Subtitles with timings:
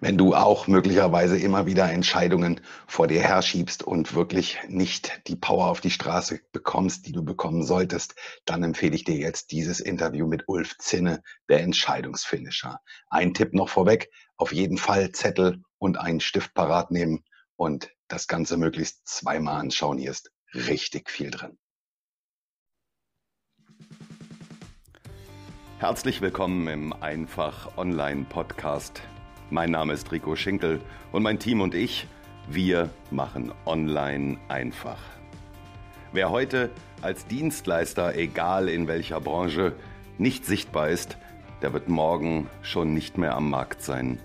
[0.00, 5.66] wenn du auch möglicherweise immer wieder Entscheidungen vor dir herschiebst und wirklich nicht die Power
[5.66, 8.14] auf die Straße bekommst, die du bekommen solltest,
[8.44, 12.80] dann empfehle ich dir jetzt dieses Interview mit Ulf Zinne, der Entscheidungsfinisher.
[13.08, 17.24] Ein Tipp noch vorweg, auf jeden Fall Zettel und einen Stift parat nehmen
[17.56, 19.98] und das Ganze möglichst zweimal anschauen.
[19.98, 21.58] Hier ist richtig viel drin.
[25.78, 29.02] Herzlich willkommen im Einfach Online Podcast.
[29.50, 30.80] Mein Name ist Rico Schinkel
[31.12, 32.08] und mein Team und ich,
[32.48, 34.98] wir machen Online einfach.
[36.12, 36.70] Wer heute
[37.02, 39.72] als Dienstleister, egal in welcher Branche,
[40.18, 41.16] nicht sichtbar ist,
[41.62, 44.18] der wird morgen schon nicht mehr am Markt sein.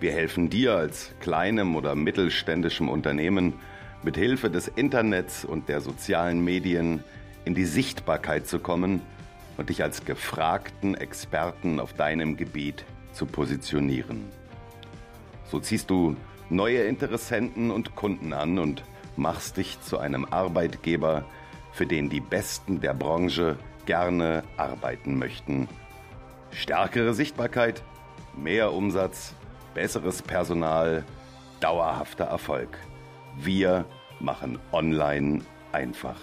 [0.00, 3.54] Wir helfen dir als kleinem oder mittelständischem Unternehmen
[4.02, 7.02] mit Hilfe des Internets und der sozialen Medien
[7.44, 9.00] in die Sichtbarkeit zu kommen–
[9.58, 14.24] und dich als gefragten Experten auf deinem Gebiet zu positionieren.
[15.50, 16.16] So ziehst du
[16.50, 18.84] neue Interessenten und Kunden an und
[19.16, 21.24] machst dich zu einem Arbeitgeber,
[21.72, 25.68] für den die Besten der Branche gerne arbeiten möchten.
[26.50, 27.82] Stärkere Sichtbarkeit,
[28.36, 29.34] mehr Umsatz,
[29.74, 31.04] besseres Personal,
[31.60, 32.78] dauerhafter Erfolg.
[33.36, 33.84] Wir
[34.20, 35.40] machen Online
[35.72, 36.18] einfach.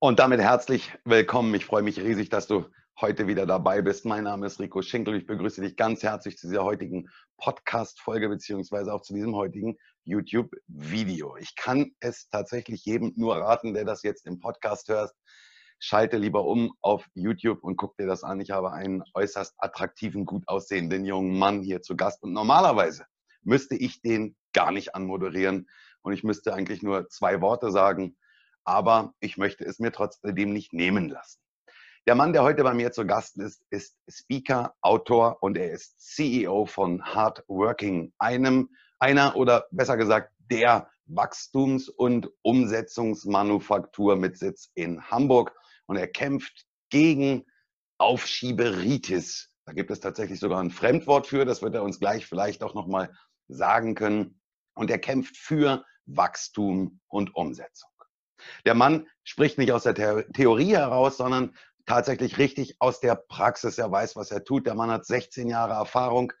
[0.00, 1.54] Und damit herzlich willkommen.
[1.54, 2.66] Ich freue mich riesig, dass du
[3.00, 4.04] heute wieder dabei bist.
[4.04, 5.14] Mein Name ist Rico Schinkel.
[5.16, 11.36] Ich begrüße dich ganz herzlich zu dieser heutigen Podcast-Folge beziehungsweise auch zu diesem heutigen YouTube-Video.
[11.36, 15.12] Ich kann es tatsächlich jedem nur raten, der das jetzt im Podcast hört.
[15.78, 18.40] Schalte lieber um auf YouTube und guck dir das an.
[18.40, 22.22] Ich habe einen äußerst attraktiven, gut aussehenden jungen Mann hier zu Gast.
[22.22, 23.06] Und normalerweise
[23.42, 25.68] müsste ich den gar nicht anmoderieren.
[26.02, 28.16] Und ich müsste eigentlich nur zwei Worte sagen
[28.64, 31.40] aber ich möchte es mir trotzdem nicht nehmen lassen.
[32.06, 35.98] Der Mann, der heute bei mir zu Gast ist, ist Speaker, Autor und er ist
[36.00, 45.10] CEO von Hardworking, einem, einer oder besser gesagt der Wachstums- und Umsetzungsmanufaktur mit Sitz in
[45.10, 45.54] Hamburg
[45.86, 47.46] und er kämpft gegen
[47.98, 49.50] Aufschieberitis.
[49.64, 52.74] Da gibt es tatsächlich sogar ein Fremdwort für, das wird er uns gleich vielleicht auch
[52.74, 53.14] nochmal
[53.48, 54.40] sagen können.
[54.74, 57.88] Und er kämpft für Wachstum und Umsetzung.
[58.64, 59.94] Der Mann spricht nicht aus der
[60.32, 61.54] Theorie heraus, sondern
[61.86, 63.78] tatsächlich richtig aus der Praxis.
[63.78, 64.66] Er weiß, was er tut.
[64.66, 66.32] Der Mann hat 16 Jahre Erfahrung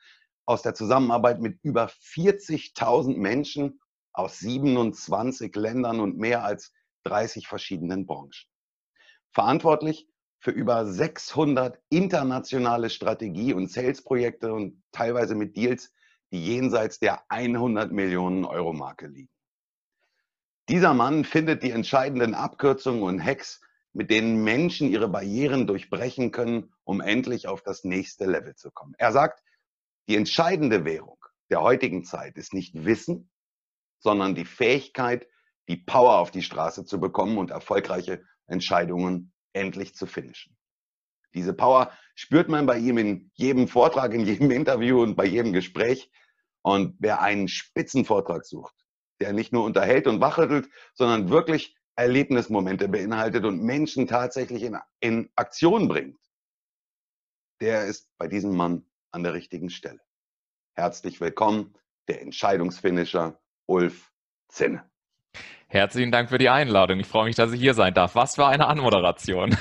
[0.46, 3.80] aus der Zusammenarbeit mit über 40.000 Menschen
[4.12, 6.72] aus 27 Ländern und mehr als
[7.04, 8.46] 30 verschiedenen Branchen.
[9.32, 15.92] Verantwortlich für über 600 internationale Strategie- und Sales-Projekte und teilweise mit Deals,
[16.30, 19.30] die jenseits der 100 Millionen Euro Marke liegen.
[20.68, 23.60] Dieser Mann findet die entscheidenden Abkürzungen und Hacks,
[23.92, 28.94] mit denen Menschen ihre Barrieren durchbrechen können, um endlich auf das nächste Level zu kommen.
[28.96, 29.42] Er sagt,
[30.08, 31.18] die entscheidende Währung
[31.50, 33.30] der heutigen Zeit ist nicht Wissen,
[33.98, 35.28] sondern die Fähigkeit,
[35.68, 40.56] die Power auf die Straße zu bekommen und erfolgreiche Entscheidungen endlich zu finishen.
[41.34, 45.52] Diese Power spürt man bei ihm in jedem Vortrag, in jedem Interview und bei jedem
[45.52, 46.10] Gespräch.
[46.62, 48.74] Und wer einen Spitzenvortrag sucht,
[49.20, 55.30] der nicht nur unterhält und wachrüttelt, sondern wirklich Erlebnismomente beinhaltet und Menschen tatsächlich in, in
[55.36, 56.18] Aktion bringt,
[57.60, 60.00] der ist bei diesem Mann an der richtigen Stelle.
[60.74, 61.74] Herzlich willkommen,
[62.08, 64.12] der Entscheidungsfinisher Ulf
[64.48, 64.90] Zinne.
[65.68, 67.00] Herzlichen Dank für die Einladung.
[67.00, 68.14] Ich freue mich, dass ich hier sein darf.
[68.14, 69.56] Was für eine Anmoderation.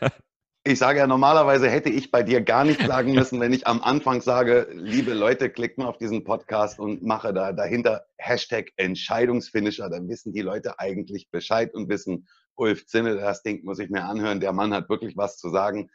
[0.66, 3.82] Ich sage ja, normalerweise hätte ich bei dir gar nichts sagen müssen, wenn ich am
[3.82, 9.90] Anfang sage, liebe Leute, klickt mal auf diesen Podcast und mache da dahinter Hashtag Entscheidungsfinisher.
[9.90, 14.04] Dann wissen die Leute eigentlich Bescheid und wissen, Ulf Zinne, das Ding muss ich mir
[14.04, 14.40] anhören.
[14.40, 15.90] Der Mann hat wirklich was zu sagen.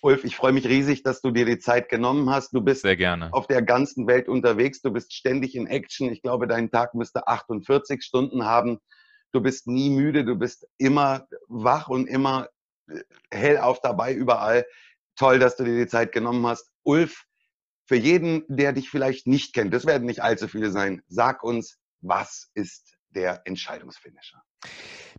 [0.00, 2.54] Ulf, ich freue mich riesig, dass du dir die Zeit genommen hast.
[2.54, 3.28] Du bist Sehr gerne.
[3.34, 4.80] auf der ganzen Welt unterwegs.
[4.80, 6.10] Du bist ständig in Action.
[6.10, 8.78] Ich glaube, dein Tag müsste 48 Stunden haben.
[9.32, 10.24] Du bist nie müde.
[10.24, 12.48] Du bist immer wach und immer
[13.30, 14.66] hellauf dabei überall.
[15.16, 16.70] Toll, dass du dir die Zeit genommen hast.
[16.82, 17.24] Ulf,
[17.86, 21.78] für jeden, der dich vielleicht nicht kennt, das werden nicht allzu viele sein, sag uns,
[22.00, 24.42] was ist der Entscheidungsfinisher?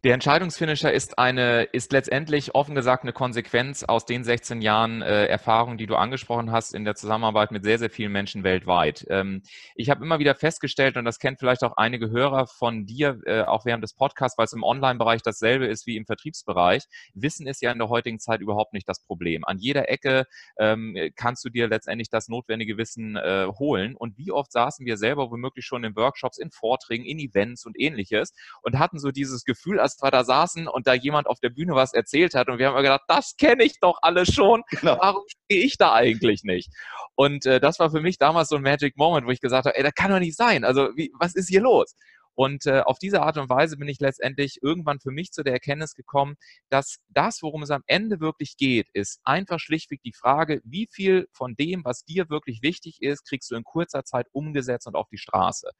[0.04, 5.28] Der Entscheidungsfinisher ist eine, ist letztendlich offen gesagt eine Konsequenz aus den 16 Jahren äh,
[5.28, 9.06] Erfahrung, die du angesprochen hast in der Zusammenarbeit mit sehr, sehr vielen Menschen weltweit.
[9.12, 9.44] Ähm,
[9.76, 13.44] ich habe immer wieder festgestellt, und das kennt vielleicht auch einige Hörer von dir, äh,
[13.44, 16.86] auch während des Podcasts, weil es im Online-Bereich dasselbe ist wie im Vertriebsbereich.
[17.14, 19.46] Wissen ist ja in der heutigen Zeit überhaupt nicht das Problem.
[19.46, 20.26] An jeder Ecke
[20.58, 23.96] ähm, kannst du dir letztendlich das notwendige Wissen äh, holen.
[23.96, 27.80] Und wie oft saßen wir selber womöglich schon in Workshops, in Vorträgen, in Events und
[27.80, 28.34] ähnliches
[28.64, 31.50] und hatten so diese dieses Gefühl, als wir da saßen und da jemand auf der
[31.50, 34.64] Bühne was erzählt hat und wir haben gedacht, das kenne ich doch alle schon.
[34.82, 34.98] Genau.
[35.00, 36.72] Warum stehe ich da eigentlich nicht?
[37.14, 39.78] Und äh, das war für mich damals so ein Magic Moment, wo ich gesagt habe,
[39.78, 40.64] ey, das kann doch nicht sein.
[40.64, 41.94] Also wie, was ist hier los?
[42.34, 45.54] Und äh, auf diese Art und Weise bin ich letztendlich irgendwann für mich zu der
[45.54, 46.36] Erkenntnis gekommen,
[46.70, 51.28] dass das, worum es am Ende wirklich geht, ist einfach schlichtweg die Frage, wie viel
[51.34, 55.08] von dem, was dir wirklich wichtig ist, kriegst du in kurzer Zeit umgesetzt und auf
[55.10, 55.72] die Straße.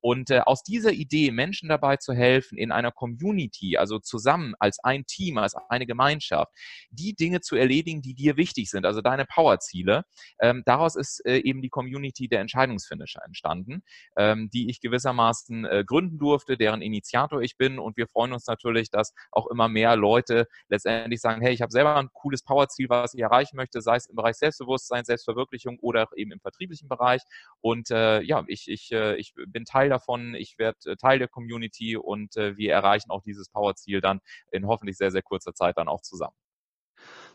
[0.00, 4.78] Und äh, aus dieser Idee, Menschen dabei zu helfen, in einer Community, also zusammen als
[4.82, 6.52] ein Team, als eine Gemeinschaft,
[6.90, 10.04] die Dinge zu erledigen, die dir wichtig sind, also deine Powerziele,
[10.40, 13.82] ähm, daraus ist äh, eben die Community der Entscheidungsfinisher entstanden,
[14.16, 17.78] ähm, die ich gewissermaßen äh, gründen durfte, deren Initiator ich bin.
[17.78, 21.72] Und wir freuen uns natürlich, dass auch immer mehr Leute letztendlich sagen, hey, ich habe
[21.72, 26.08] selber ein cooles Powerziel, was ich erreichen möchte, sei es im Bereich Selbstbewusstsein, Selbstverwirklichung oder
[26.16, 27.22] eben im vertrieblichen Bereich.
[27.60, 31.18] Und äh, ja, ich, ich, äh, ich bin Teil Teil davon, ich werde äh, Teil
[31.18, 34.20] der Community und äh, wir erreichen auch dieses Powerziel dann
[34.52, 36.34] in hoffentlich sehr, sehr kurzer Zeit dann auch zusammen.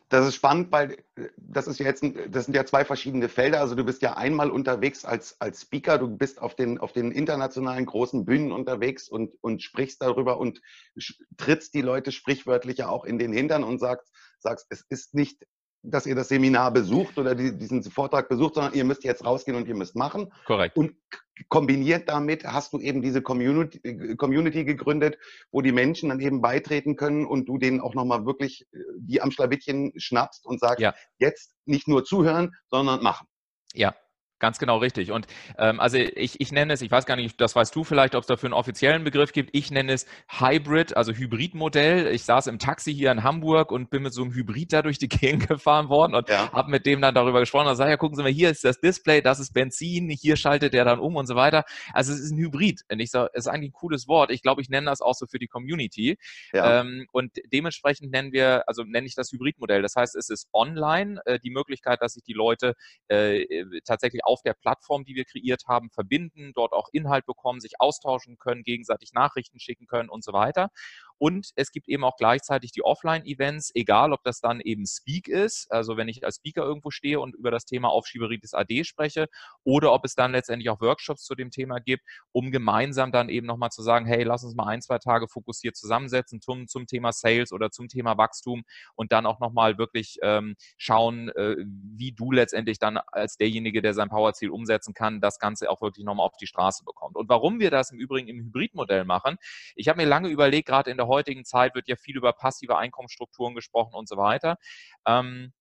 [0.09, 3.61] Das ist spannend, weil äh, das ist jetzt, das sind ja zwei verschiedene Felder.
[3.61, 7.11] Also du bist ja einmal unterwegs als, als Speaker, du bist auf den, auf den
[7.11, 10.61] internationalen großen Bühnen unterwegs und, und sprichst darüber und
[11.37, 15.47] trittst die Leute sprichwörtlich ja auch in den Hintern und sagst, sagst, es ist nicht
[15.83, 19.57] dass ihr das Seminar besucht oder die, diesen Vortrag besucht, sondern ihr müsst jetzt rausgehen
[19.57, 20.31] und ihr müsst machen.
[20.45, 20.77] Korrekt.
[20.77, 20.95] Und
[21.49, 25.17] kombiniert damit hast du eben diese Community, äh, Community gegründet,
[25.51, 29.21] wo die Menschen dann eben beitreten können und du denen auch nochmal wirklich äh, die
[29.21, 30.93] am Schlawittchen schnappst und sagst, ja.
[31.19, 33.27] jetzt nicht nur zuhören, sondern machen.
[33.73, 33.93] Ja,
[34.43, 35.09] Ganz genau richtig.
[35.11, 35.25] Und
[35.57, 38.23] ähm, also ich, ich nenne es, ich weiß gar nicht, das weißt du vielleicht, ob
[38.23, 39.51] es dafür einen offiziellen Begriff gibt.
[39.53, 42.07] Ich nenne es Hybrid, also Hybridmodell.
[42.07, 44.97] Ich saß im Taxi hier in Hamburg und bin mit so einem Hybrid da durch
[44.97, 46.51] die Gegend gefahren worden und ja.
[46.51, 48.81] habe mit dem dann darüber gesprochen und sage, ja, gucken Sie mal, hier ist das
[48.81, 51.63] Display, das ist Benzin, hier schaltet er dann um und so weiter.
[51.93, 52.81] Also es ist ein Hybrid.
[52.91, 54.29] Und ich sage, es ist eigentlich ein cooles Wort.
[54.29, 56.17] Ich glaube, ich nenne das auch so für die Community.
[56.51, 56.81] Ja.
[56.81, 59.81] Ähm, und dementsprechend nennen wir, also nenne ich das Hybridmodell.
[59.81, 62.75] Das heißt, es ist online äh, die Möglichkeit, dass sich die Leute
[63.07, 63.45] äh,
[63.85, 68.37] tatsächlich auf der Plattform, die wir kreiert haben, verbinden, dort auch Inhalt bekommen, sich austauschen
[68.37, 70.69] können, gegenseitig Nachrichten schicken können und so weiter.
[71.19, 75.71] Und es gibt eben auch gleichzeitig die Offline-Events, egal ob das dann eben Speak ist,
[75.71, 79.27] also wenn ich als Speaker irgendwo stehe und über das Thema Aufschieberitis AD spreche,
[79.63, 83.47] oder ob es dann letztendlich auch Workshops zu dem Thema gibt, um gemeinsam dann eben
[83.47, 87.13] nochmal zu sagen, hey, lass uns mal ein, zwei Tage fokussiert zusammensetzen zum, zum Thema
[87.13, 88.63] Sales oder zum Thema Wachstum
[88.95, 93.93] und dann auch nochmal wirklich ähm, schauen, äh, wie du letztendlich dann als derjenige, der
[93.93, 97.15] sein Powerziel umsetzen kann, das Ganze auch wirklich nochmal auf die Straße bekommt.
[97.15, 99.37] Und warum wir das im Übrigen im Hybridmodell machen,
[99.75, 102.77] ich habe mir lange überlegt, gerade in der heutigen Zeit wird ja viel über passive
[102.77, 104.57] Einkommensstrukturen gesprochen und so weiter.
[105.05, 105.53] Ähm,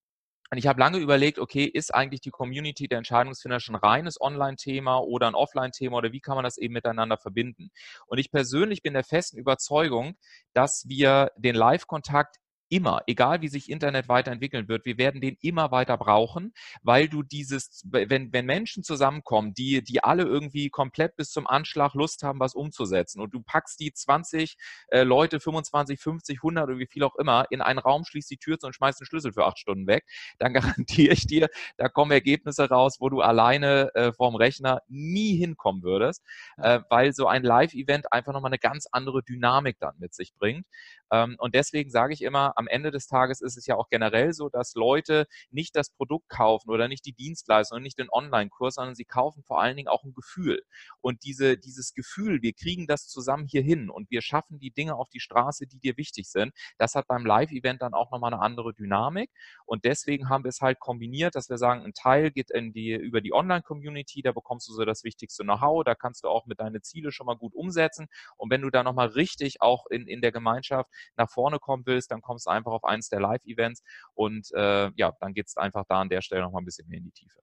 [0.50, 4.98] und ich habe lange überlegt, okay, ist eigentlich die Community der Entscheidungsfinder schon reines Online-Thema
[4.98, 7.70] oder ein Offline-Thema oder wie kann man das eben miteinander verbinden?
[8.06, 10.14] Und ich persönlich bin der festen Überzeugung,
[10.52, 12.36] dass wir den Live-Kontakt
[12.72, 17.22] immer, egal wie sich Internet weiterentwickeln wird, wir werden den immer weiter brauchen, weil du
[17.22, 22.40] dieses, wenn, wenn Menschen zusammenkommen, die, die alle irgendwie komplett bis zum Anschlag Lust haben,
[22.40, 24.56] was umzusetzen und du packst die 20
[24.88, 28.38] äh, Leute, 25, 50, 100 oder wie viel auch immer in einen Raum, schließt die
[28.38, 30.06] Tür zu und schmeißt den Schlüssel für acht Stunden weg,
[30.38, 35.36] dann garantiere ich dir, da kommen Ergebnisse raus, wo du alleine äh, vorm Rechner nie
[35.36, 36.24] hinkommen würdest,
[36.56, 40.66] äh, weil so ein Live-Event einfach nochmal eine ganz andere Dynamik dann mit sich bringt.
[41.10, 44.32] Ähm, und deswegen sage ich immer, am Ende des Tages ist es ja auch generell
[44.32, 48.76] so, dass Leute nicht das Produkt kaufen oder nicht die Dienstleistung und nicht den Online-Kurs,
[48.76, 50.62] sondern sie kaufen vor allen Dingen auch ein Gefühl.
[51.00, 54.94] Und diese, dieses Gefühl, wir kriegen das zusammen hier hin und wir schaffen die Dinge
[54.94, 58.42] auf die Straße, die dir wichtig sind, das hat beim Live-Event dann auch nochmal eine
[58.42, 59.30] andere Dynamik.
[59.66, 62.92] Und deswegen haben wir es halt kombiniert, dass wir sagen, ein Teil geht in die,
[62.92, 66.60] über die Online-Community, da bekommst du so das wichtigste Know-how, da kannst du auch mit
[66.60, 68.06] deine Ziele schon mal gut umsetzen.
[68.36, 72.10] Und wenn du da nochmal richtig auch in, in der Gemeinschaft nach vorne kommen willst,
[72.10, 73.82] dann kommst du einfach auf eins der Live-Events
[74.14, 76.98] und äh, ja, dann geht es einfach da an der Stelle nochmal ein bisschen mehr
[76.98, 77.40] in die Tiefe.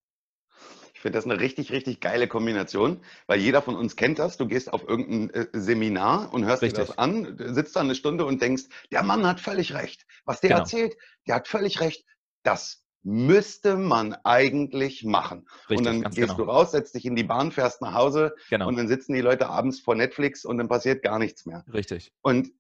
[0.94, 4.36] Ich finde das eine richtig, richtig geile Kombination, weil jeder von uns kennt das.
[4.36, 6.80] Du gehst auf irgendein äh, Seminar und hörst richtig.
[6.80, 10.06] dir das an, sitzt da eine Stunde und denkst, der Mann hat völlig recht.
[10.26, 10.62] Was der genau.
[10.62, 12.06] erzählt, der hat völlig recht.
[12.44, 15.48] Das müsste man eigentlich machen.
[15.70, 16.36] Richtig, und dann gehst genau.
[16.36, 18.68] du raus, setzt dich in die Bahn, fährst nach Hause genau.
[18.68, 21.64] und dann sitzen die Leute abends vor Netflix und dann passiert gar nichts mehr.
[21.72, 22.12] Richtig.
[22.22, 22.52] Und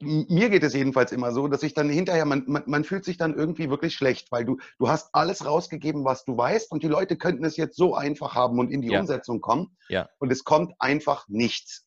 [0.00, 3.16] mir geht es jedenfalls immer so, dass ich dann hinterher, man, man, man, fühlt sich
[3.16, 6.88] dann irgendwie wirklich schlecht, weil du, du hast alles rausgegeben, was du weißt und die
[6.88, 9.00] Leute könnten es jetzt so einfach haben und in die ja.
[9.00, 10.08] Umsetzung kommen ja.
[10.18, 11.86] und es kommt einfach nichts.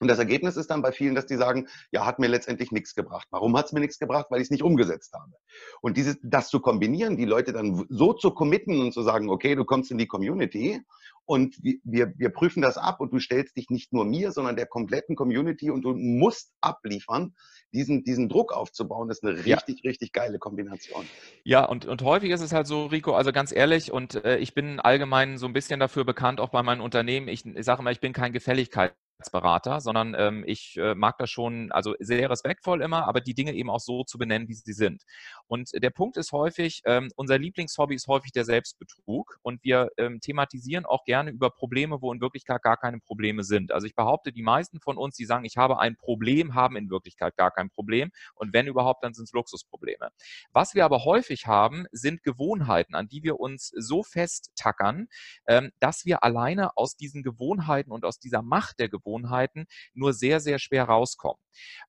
[0.00, 2.94] Und das Ergebnis ist dann bei vielen, dass die sagen, ja, hat mir letztendlich nichts
[2.94, 3.26] gebracht.
[3.30, 4.26] Warum hat es mir nichts gebracht?
[4.30, 5.32] Weil ich es nicht umgesetzt habe.
[5.80, 9.54] Und dieses, das zu kombinieren, die Leute dann so zu committen und zu sagen, okay,
[9.54, 10.80] du kommst in die Community
[11.26, 14.66] und wir, wir prüfen das ab und du stellst dich nicht nur mir, sondern der
[14.66, 17.34] kompletten Community und du musst abliefern,
[17.72, 19.88] diesen, diesen Druck aufzubauen, ist eine richtig, ja.
[19.90, 21.04] richtig geile Kombination.
[21.42, 24.54] Ja, und, und häufig ist es halt so, Rico, also ganz ehrlich, und äh, ich
[24.54, 27.90] bin allgemein so ein bisschen dafür bekannt, auch bei meinen Unternehmen, ich, ich sage immer,
[27.90, 32.28] ich bin kein Gefälligkeit als Berater, sondern ähm, ich äh, mag das schon, also sehr
[32.28, 35.04] respektvoll immer, aber die Dinge eben auch so zu benennen, wie sie sind.
[35.46, 40.20] Und der Punkt ist häufig, ähm, unser Lieblingshobby ist häufig der Selbstbetrug und wir ähm,
[40.20, 43.72] thematisieren auch gerne über Probleme, wo in Wirklichkeit gar keine Probleme sind.
[43.72, 46.90] Also ich behaupte, die meisten von uns, die sagen, ich habe ein Problem, haben in
[46.90, 50.10] Wirklichkeit gar kein Problem und wenn überhaupt, dann sind es Luxusprobleme.
[50.52, 55.08] Was wir aber häufig haben, sind Gewohnheiten, an die wir uns so festtackern,
[55.46, 60.12] ähm, dass wir alleine aus diesen Gewohnheiten und aus dieser Macht der Gewohnheiten Gewohnheiten nur
[60.12, 61.40] sehr, sehr schwer rauskommen.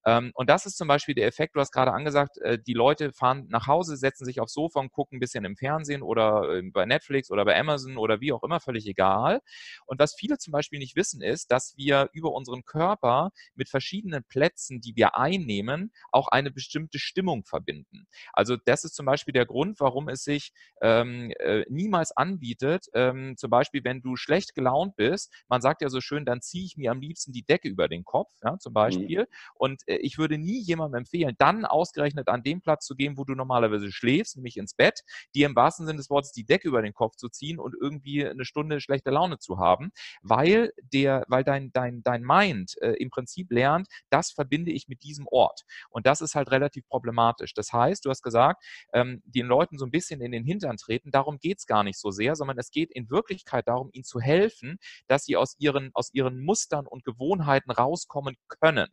[0.06, 3.12] Ähm, und das ist zum Beispiel der Effekt, du hast gerade angesagt, äh, die Leute
[3.14, 6.62] fahren nach Hause, setzen sich aufs Sofa und gucken ein bisschen im Fernsehen oder äh,
[6.72, 9.42] bei Netflix oder bei Amazon oder wie auch immer, völlig egal.
[9.86, 14.24] Und was viele zum Beispiel nicht wissen, ist, dass wir über unseren Körper mit verschiedenen
[14.24, 18.08] Plätzen, die wir einnehmen, auch eine bestimmte Stimmung verbinden.
[18.34, 23.36] Also das ist zum Beispiel der Grund, warum es sich ähm, äh, niemals anbietet, ähm,
[23.38, 26.78] zum Beispiel, wenn du schlecht gelaunt bist, man sagt ja so schön, dann ziehe ich
[26.78, 28.76] mir am liebsten die Decke über den Kopf, ja, zum mhm.
[28.76, 29.20] Beispiel.
[29.22, 29.26] Mhm.
[29.58, 33.24] Und äh, ich würde nie jemandem empfehlen, dann ausgerechnet an den Platz zu gehen, wo
[33.24, 35.02] du normalerweise schläfst, nämlich ins Bett,
[35.36, 38.26] dir im wahrsten Sinne des Wortes die Decke über den Kopf zu ziehen und irgendwie
[38.26, 43.10] eine Stunde schlechte Laune zu haben, weil der, weil dein, dein, dein Mind äh, im
[43.10, 45.62] Prinzip lernt, das verbinde ich mit diesem Ort.
[45.90, 47.54] Und das ist halt relativ problematisch.
[47.54, 51.12] Das heißt, du hast gesagt, ähm, den Leuten so ein bisschen in den Hintern treten,
[51.12, 54.20] darum geht es gar nicht so sehr, sondern es geht in Wirklichkeit darum, ihnen zu
[54.20, 58.88] helfen, dass sie aus ihren, aus ihren Mustern und Gewohnheiten rauskommen können.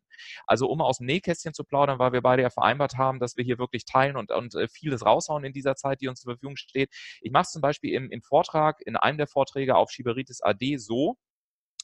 [0.46, 3.44] Also um aus dem Nähkästchen zu plaudern, weil wir beide ja vereinbart haben, dass wir
[3.44, 6.56] hier wirklich teilen und, und äh, vieles raushauen in dieser Zeit, die uns zur Verfügung
[6.56, 6.90] steht.
[7.20, 10.76] Ich mache es zum Beispiel im, im Vortrag, in einem der Vorträge auf Schiberitis AD
[10.78, 11.16] so,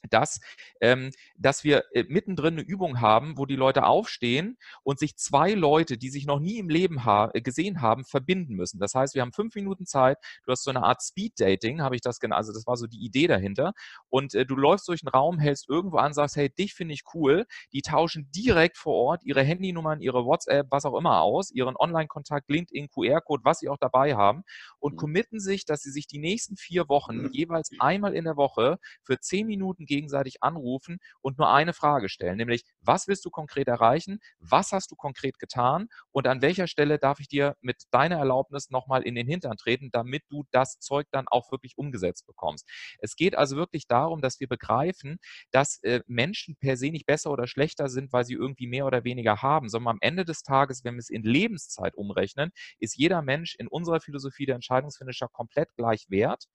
[0.09, 0.39] dass,
[0.81, 5.53] ähm, dass wir äh, mittendrin eine Übung haben, wo die Leute aufstehen und sich zwei
[5.53, 8.79] Leute, die sich noch nie im Leben ha äh, gesehen haben, verbinden müssen.
[8.79, 12.01] Das heißt, wir haben fünf Minuten Zeit, du hast so eine Art Speed-Dating, habe ich
[12.01, 13.73] das genannt, also das war so die Idee dahinter.
[14.09, 17.03] Und äh, du läufst durch den Raum, hältst irgendwo an, sagst, hey, dich finde ich
[17.13, 17.45] cool.
[17.73, 22.49] Die tauschen direkt vor Ort ihre Handynummern, ihre WhatsApp, was auch immer aus, ihren Online-Kontakt,
[22.49, 24.43] LinkedIn, QR-Code, was sie auch dabei haben
[24.79, 24.97] und mhm.
[24.97, 29.19] committen sich, dass sie sich die nächsten vier Wochen jeweils einmal in der Woche für
[29.19, 34.19] zehn Minuten gegenseitig anrufen und nur eine Frage stellen, nämlich, was willst du konkret erreichen?
[34.39, 35.89] Was hast du konkret getan?
[36.11, 39.89] Und an welcher Stelle darf ich dir mit deiner Erlaubnis nochmal in den Hintern treten,
[39.91, 42.69] damit du das Zeug dann auch wirklich umgesetzt bekommst?
[42.99, 45.19] Es geht also wirklich darum, dass wir begreifen,
[45.51, 49.03] dass äh, Menschen per se nicht besser oder schlechter sind, weil sie irgendwie mehr oder
[49.03, 53.21] weniger haben, sondern am Ende des Tages, wenn wir es in Lebenszeit umrechnen, ist jeder
[53.21, 56.45] Mensch in unserer Philosophie der Entscheidungsfinisher komplett gleich wert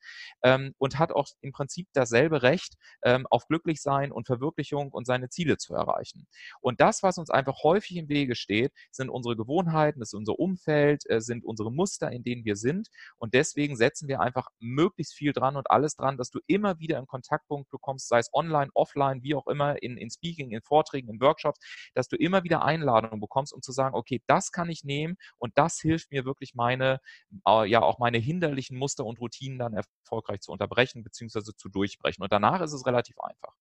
[0.43, 5.29] ähm, und hat auch im Prinzip dasselbe Recht, ähm, auf Glücklichsein und Verwirklichung und seine
[5.29, 6.27] Ziele zu erreichen.
[6.61, 11.09] Und das, was uns einfach häufig im Wege steht, sind unsere Gewohnheiten, ist unser Umfeld,
[11.09, 12.89] äh, sind unsere Muster, in denen wir sind.
[13.19, 16.99] Und deswegen setzen wir einfach möglichst viel dran und alles dran, dass du immer wieder
[16.99, 21.09] einen Kontaktpunkt bekommst, sei es online, offline, wie auch immer, in, in Speaking, in Vorträgen,
[21.09, 21.59] in Workshops,
[21.95, 25.57] dass du immer wieder Einladungen bekommst, um zu sagen, okay, das kann ich nehmen und
[25.57, 27.01] das hilft mir wirklich meine,
[27.47, 31.53] äh, ja auch meine hinderlichen Muster und Routinen dann erfolgreich zu unterbrechen bzw.
[31.57, 32.23] zu durchbrechen.
[32.23, 33.53] Und danach ist es relativ einfach.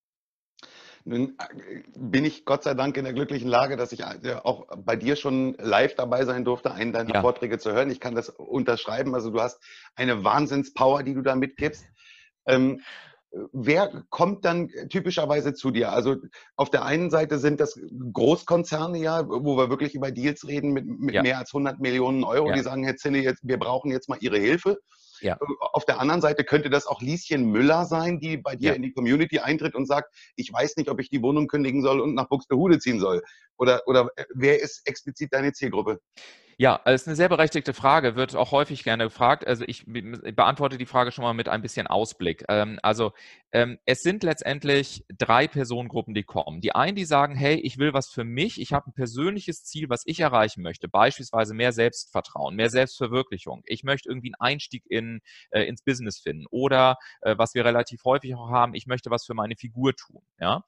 [1.05, 4.65] Nun äh, bin ich Gott sei Dank in der glücklichen Lage, dass ich äh, auch
[4.75, 7.21] bei dir schon live dabei sein durfte, einen deiner ja.
[7.21, 7.91] Vorträge zu hören.
[7.91, 9.13] Ich kann das unterschreiben.
[9.13, 9.62] Also du hast
[9.95, 11.85] eine Wahnsinnspower, die du da mitgibst.
[12.47, 12.81] Ähm,
[13.51, 15.91] wer kommt dann typischerweise zu dir?
[15.91, 16.15] Also
[16.55, 17.79] auf der einen Seite sind das
[18.13, 21.21] Großkonzerne ja, wo wir wirklich über Deals reden mit, mit ja.
[21.21, 22.55] mehr als 100 Millionen Euro, ja.
[22.55, 24.79] die sagen, Herr Zinne, jetzt, wir brauchen jetzt mal Ihre Hilfe.
[25.22, 25.38] Ja.
[25.60, 28.74] Auf der anderen Seite könnte das auch Lieschen Müller sein, die bei dir ja.
[28.74, 32.00] in die Community eintritt und sagt, ich weiß nicht, ob ich die Wohnung kündigen soll
[32.00, 33.22] und nach Buxtehude ziehen soll.
[33.57, 36.00] Oder, oder äh, wer ist explizit deine Zielgruppe?
[36.57, 39.45] Ja, das ist eine sehr berechtigte Frage, wird auch häufig gerne gefragt.
[39.45, 42.45] Also ich beantworte die Frage schon mal mit ein bisschen Ausblick.
[42.47, 43.12] Ähm, also
[43.51, 46.62] ähm, es sind letztendlich drei Personengruppen, die kommen.
[46.62, 49.89] Die einen, die sagen, hey, ich will was für mich, ich habe ein persönliches Ziel,
[49.89, 53.62] was ich erreichen möchte, beispielsweise mehr Selbstvertrauen, mehr Selbstverwirklichung.
[53.65, 55.19] Ich möchte irgendwie einen Einstieg in,
[55.51, 59.25] äh, ins Business finden oder äh, was wir relativ häufig auch haben, ich möchte was
[59.25, 60.21] für meine Figur tun.
[60.39, 60.63] Ja?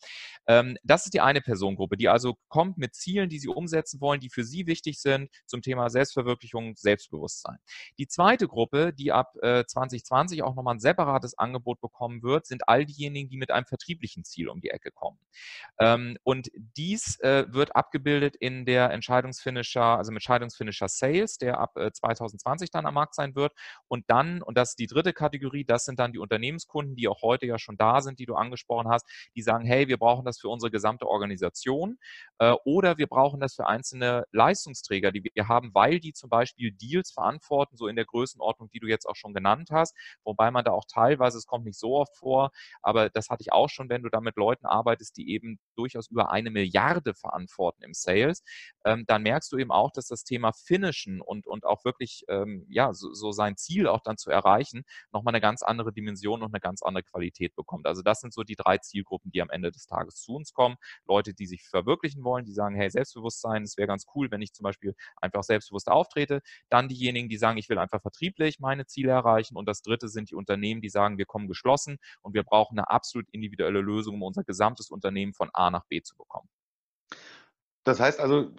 [0.48, 4.20] Ähm, das ist die eine Personengruppe, die also kommt mit Zielen, die sie umsetzen wollen,
[4.20, 7.58] die für sie wichtig sind zum Thema Thema Selbstverwirklichung, Selbstbewusstsein.
[8.00, 12.68] Die zweite Gruppe, die ab äh, 2020 auch nochmal ein separates Angebot bekommen wird, sind
[12.68, 15.20] all diejenigen, die mit einem vertrieblichen Ziel um die Ecke kommen.
[15.80, 21.78] Ähm, und dies äh, wird abgebildet in der Entscheidungsfinisher, also mit Entscheidungsfinisher Sales, der ab
[21.78, 23.54] äh, 2020 dann am Markt sein wird.
[23.88, 27.22] Und dann, und das ist die dritte Kategorie, das sind dann die Unternehmenskunden, die auch
[27.22, 30.40] heute ja schon da sind, die du angesprochen hast, die sagen, hey, wir brauchen das
[30.40, 32.00] für unsere gesamte Organisation
[32.40, 36.72] äh, oder wir brauchen das für einzelne Leistungsträger, die wir haben, weil die zum Beispiel
[36.72, 40.64] Deals verantworten, so in der Größenordnung, die du jetzt auch schon genannt hast, wobei man
[40.64, 43.90] da auch teilweise, es kommt nicht so oft vor, aber das hatte ich auch schon,
[43.90, 48.44] wenn du da mit Leuten arbeitest, die eben durchaus über eine Milliarde verantworten im Sales,
[48.86, 52.66] ähm, dann merkst du eben auch, dass das Thema Finishen und, und auch wirklich ähm,
[52.70, 56.54] ja, so, so sein Ziel auch dann zu erreichen, nochmal eine ganz andere Dimension und
[56.54, 57.88] eine ganz andere Qualität bekommt.
[57.88, 60.78] Also das sind so die drei Zielgruppen, die am Ende des Tages zu uns kommen.
[61.06, 64.54] Leute, die sich verwirklichen wollen, die sagen, hey, Selbstbewusstsein, es wäre ganz cool, wenn ich
[64.54, 66.42] zum Beispiel einfach selbstbewusst auftrete.
[66.70, 69.58] Dann diejenigen, die sagen, ich will einfach vertrieblich meine Ziele erreichen.
[69.58, 72.90] Und das dritte sind die Unternehmen, die sagen, wir kommen geschlossen und wir brauchen eine
[72.90, 76.50] absolut individuelle Lösung, um unser gesamtes Unternehmen von A nach B zu bekommen.
[77.88, 78.52] Das heißt also,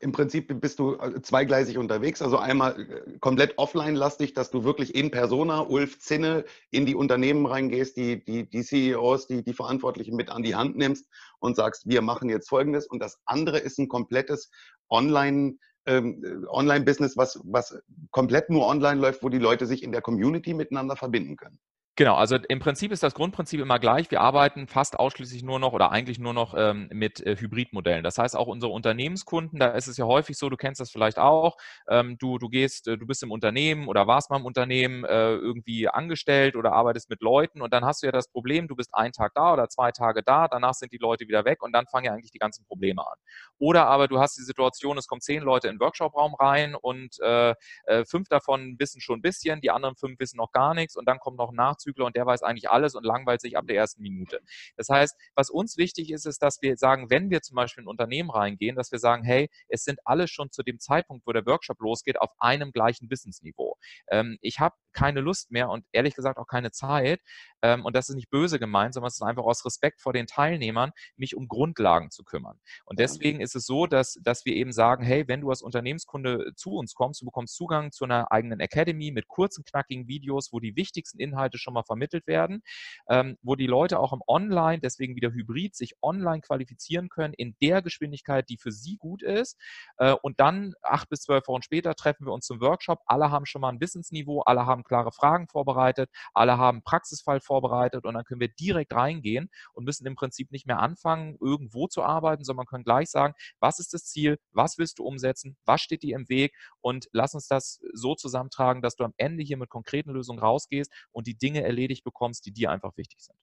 [0.00, 2.20] im Prinzip bist du äh, zweigleisig unterwegs.
[2.20, 7.46] Also einmal äh, komplett offline-lastig, dass du wirklich in Persona, Ulf Zinne, in die Unternehmen
[7.46, 11.06] reingehst, die, die, die CEOs, die, die Verantwortlichen mit an die Hand nimmst
[11.38, 12.88] und sagst, wir machen jetzt Folgendes.
[12.88, 14.50] Und das andere ist ein komplettes
[14.90, 20.02] Online- ähm, Online-Business, was, was komplett nur online läuft, wo die Leute sich in der
[20.02, 21.58] Community miteinander verbinden können.
[21.96, 24.10] Genau, also im Prinzip ist das Grundprinzip immer gleich.
[24.10, 28.02] Wir arbeiten fast ausschließlich nur noch oder eigentlich nur noch ähm, mit äh, Hybridmodellen.
[28.02, 31.18] Das heißt, auch unsere Unternehmenskunden, da ist es ja häufig so, du kennst das vielleicht
[31.18, 31.58] auch,
[31.90, 35.34] ähm, du, du gehst, äh, du bist im Unternehmen oder warst mal im Unternehmen äh,
[35.34, 38.94] irgendwie angestellt oder arbeitest mit Leuten und dann hast du ja das Problem, du bist
[38.94, 41.86] einen Tag da oder zwei Tage da, danach sind die Leute wieder weg und dann
[41.88, 43.18] fangen ja eigentlich die ganzen Probleme an.
[43.58, 47.18] Oder aber du hast die Situation, es kommen zehn Leute in den Workshopraum rein und
[47.20, 50.96] äh, äh, fünf davon wissen schon ein bisschen, die anderen fünf wissen noch gar nichts
[50.96, 53.66] und dann kommt noch Nachzug Nachzügler und der weiß eigentlich alles und langweilt sich ab
[53.66, 54.40] der ersten Minute.
[54.76, 57.86] Das heißt, was uns wichtig ist, ist, dass wir sagen, wenn wir zum Beispiel in
[57.86, 61.32] ein Unternehmen reingehen, dass wir sagen, hey, es sind alle schon zu dem Zeitpunkt, wo
[61.32, 63.76] der Workshop losgeht, auf einem gleichen Wissensniveau.
[64.08, 67.20] Ähm, ich habe keine Lust mehr und ehrlich gesagt auch keine Zeit,
[67.62, 70.26] ähm, und das ist nicht böse gemeint, sondern es ist einfach aus Respekt vor den
[70.26, 72.58] Teilnehmern, mich um Grundlagen zu kümmern.
[72.84, 76.52] Und deswegen ist es so, dass, dass wir eben sagen, hey, wenn du als Unternehmenskunde
[76.56, 80.60] zu uns kommst, du bekommst Zugang zu einer eigenen Academy mit kurzen, knackigen Videos, wo
[80.60, 82.62] die wichtigsten Inhalte schon mal vermittelt werden,
[83.08, 87.56] ähm, wo die Leute auch im Online, deswegen wieder Hybrid, sich online qualifizieren können in
[87.62, 89.58] der Geschwindigkeit, die für sie gut ist.
[89.98, 93.00] Äh, und dann acht bis zwölf Wochen später treffen wir uns zum Workshop.
[93.06, 97.51] Alle haben schon mal ein Wissensniveau, alle haben klare Fragen vorbereitet, alle haben Praxisfall vorbereitet
[97.52, 101.86] vorbereitet und dann können wir direkt reingehen und müssen im Prinzip nicht mehr anfangen, irgendwo
[101.86, 105.82] zu arbeiten, sondern können gleich sagen, was ist das Ziel, was willst du umsetzen, was
[105.82, 109.58] steht dir im Weg und lass uns das so zusammentragen, dass du am Ende hier
[109.58, 113.36] mit konkreten Lösungen rausgehst und die Dinge erledigt bekommst, die dir einfach wichtig sind.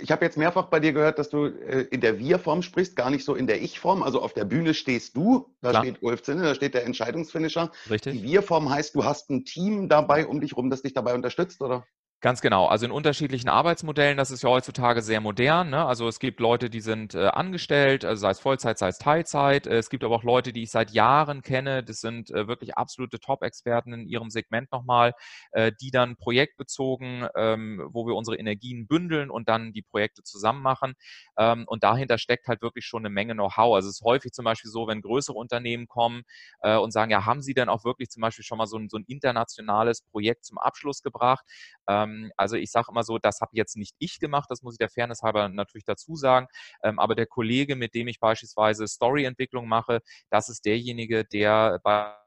[0.00, 3.10] Ich habe jetzt mehrfach bei dir gehört, dass du äh, in der Wir-Form sprichst, gar
[3.10, 4.02] nicht so in der Ich-Form.
[4.02, 5.82] Also auf der Bühne stehst du, da Klar.
[5.82, 7.72] steht Ulf Zinne, da steht der Entscheidungsfinisher.
[7.90, 8.12] Richtig.
[8.12, 11.62] Die Wir-Form heißt, du hast ein Team dabei um dich rum, das dich dabei unterstützt,
[11.62, 11.86] oder?
[12.26, 12.66] Ganz genau.
[12.66, 15.70] Also in unterschiedlichen Arbeitsmodellen, das ist ja heutzutage sehr modern.
[15.70, 15.86] Ne?
[15.86, 19.68] Also es gibt Leute, die sind äh, angestellt, also sei es Vollzeit, sei es Teilzeit.
[19.68, 21.84] Äh, es gibt aber auch Leute, die ich seit Jahren kenne.
[21.84, 25.12] Das sind äh, wirklich absolute Top-Experten in ihrem Segment nochmal,
[25.52, 30.62] äh, die dann projektbezogen, ähm, wo wir unsere Energien bündeln und dann die Projekte zusammen
[30.62, 30.94] machen.
[31.38, 33.76] Ähm, und dahinter steckt halt wirklich schon eine Menge Know-how.
[33.76, 36.24] Also es ist häufig zum Beispiel so, wenn größere Unternehmen kommen
[36.62, 38.88] äh, und sagen, ja, haben Sie denn auch wirklich zum Beispiel schon mal so ein,
[38.88, 41.44] so ein internationales Projekt zum Abschluss gebracht?
[41.88, 44.74] Ähm, ähm, also ich sage immer so, das habe jetzt nicht ich gemacht, das muss
[44.74, 46.46] ich der Fairness halber natürlich dazu sagen,
[46.82, 50.00] ähm, aber der Kollege, mit dem ich beispielsweise Storyentwicklung mache,
[50.30, 51.80] das ist derjenige, der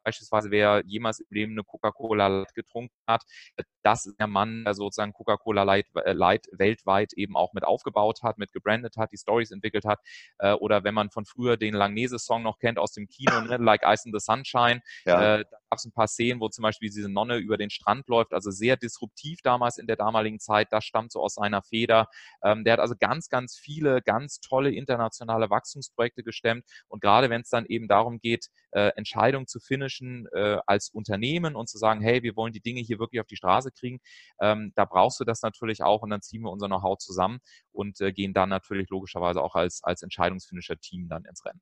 [0.04, 3.24] beispielsweise, wer jemals im Leben eine Coca-Cola Light getrunken hat,
[3.84, 8.22] das ist der Mann, der sozusagen Coca-Cola Light, äh, Light, weltweit eben auch mit aufgebaut
[8.24, 10.00] hat, mit gebrandet hat, die Stories entwickelt hat.
[10.40, 13.84] Äh, oder wenn man von früher den Langnese-Song noch kennt aus dem Kino, ne, Like
[13.86, 15.38] Ice in the Sunshine, ja.
[15.38, 18.08] äh, da gab es ein paar Szenen, wo zum Beispiel diese Nonne über den Strand
[18.08, 22.08] läuft, also sehr disruptiv damals in der damaligen Zeit, das stammt so aus seiner Feder.
[22.44, 27.42] Ähm, der hat also ganz, ganz viele ganz tolle internationale Wachstumsprojekte gestemmt und gerade wenn
[27.42, 32.02] es dann eben darum geht, äh, Entscheidungen zu finishen äh, als Unternehmen und zu sagen,
[32.02, 34.00] hey, wir wollen die Dinge hier wirklich auf die Straße kriegen,
[34.42, 37.40] ähm, da brauchst du das natürlich auch und dann ziehen wir unser Know-how zusammen
[37.72, 41.62] und äh, gehen dann natürlich logischerweise auch als, als Entscheidungsfinisher Team dann ins Rennen.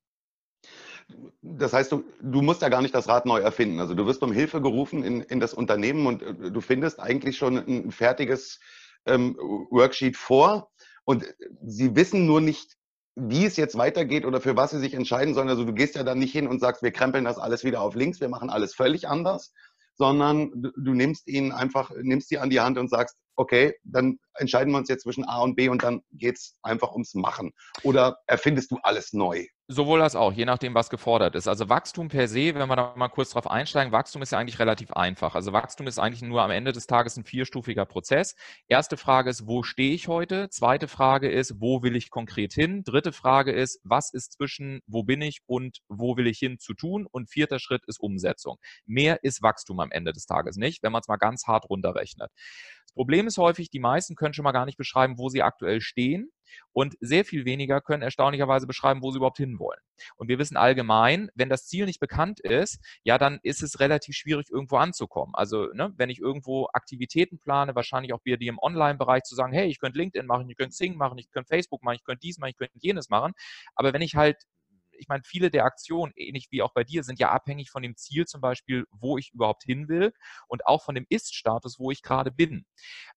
[1.40, 3.80] Das heißt, du, du, musst ja gar nicht das Rad neu erfinden.
[3.80, 7.36] Also du wirst um Hilfe gerufen in, in das Unternehmen und äh, du findest eigentlich
[7.36, 8.60] schon ein fertiges
[9.06, 9.36] ähm,
[9.70, 10.70] Worksheet vor
[11.04, 11.24] und
[11.62, 12.77] sie wissen nur nicht,
[13.18, 15.48] wie es jetzt weitergeht oder für was sie sich entscheiden sollen.
[15.48, 17.94] Also du gehst ja dann nicht hin und sagst, wir krempeln das alles wieder auf
[17.94, 19.52] links, wir machen alles völlig anders,
[19.94, 24.72] sondern du, nimmst ihnen einfach, nimmst sie an die Hand und sagst, okay, dann entscheiden
[24.72, 27.52] wir uns jetzt zwischen A und B und dann geht es einfach ums Machen.
[27.84, 29.46] Oder erfindest du alles neu?
[29.70, 31.46] Sowohl als auch, je nachdem, was gefordert ist.
[31.46, 34.58] Also Wachstum per se, wenn wir da mal kurz drauf einsteigen, Wachstum ist ja eigentlich
[34.58, 35.34] relativ einfach.
[35.34, 38.34] Also Wachstum ist eigentlich nur am Ende des Tages ein vierstufiger Prozess.
[38.66, 40.48] Erste Frage ist, wo stehe ich heute?
[40.48, 42.82] Zweite Frage ist, wo will ich konkret hin?
[42.82, 46.72] Dritte Frage ist, was ist zwischen wo bin ich und wo will ich hin zu
[46.72, 47.06] tun?
[47.08, 48.56] Und vierter Schritt ist Umsetzung.
[48.86, 52.30] Mehr ist Wachstum am Ende des Tages nicht, wenn man es mal ganz hart runterrechnet.
[52.88, 55.80] Das Problem ist häufig, die meisten können schon mal gar nicht beschreiben, wo sie aktuell
[55.80, 56.32] stehen
[56.72, 59.80] und sehr viel weniger können erstaunlicherweise beschreiben, wo sie überhaupt hinwollen.
[60.16, 64.16] Und wir wissen allgemein, wenn das Ziel nicht bekannt ist, ja, dann ist es relativ
[64.16, 65.34] schwierig, irgendwo anzukommen.
[65.34, 69.52] Also, ne, wenn ich irgendwo Aktivitäten plane, wahrscheinlich auch wir die im Online-Bereich zu sagen,
[69.52, 72.20] hey, ich könnte LinkedIn machen, ich könnte Sing machen, ich könnte Facebook machen, ich könnte
[72.22, 73.32] dies machen, ich könnte jenes machen.
[73.74, 74.42] Aber wenn ich halt
[74.98, 77.96] ich meine, viele der Aktionen, ähnlich wie auch bei dir, sind ja abhängig von dem
[77.96, 80.12] Ziel zum Beispiel, wo ich überhaupt hin will
[80.48, 82.66] und auch von dem Ist-Status, wo ich gerade bin.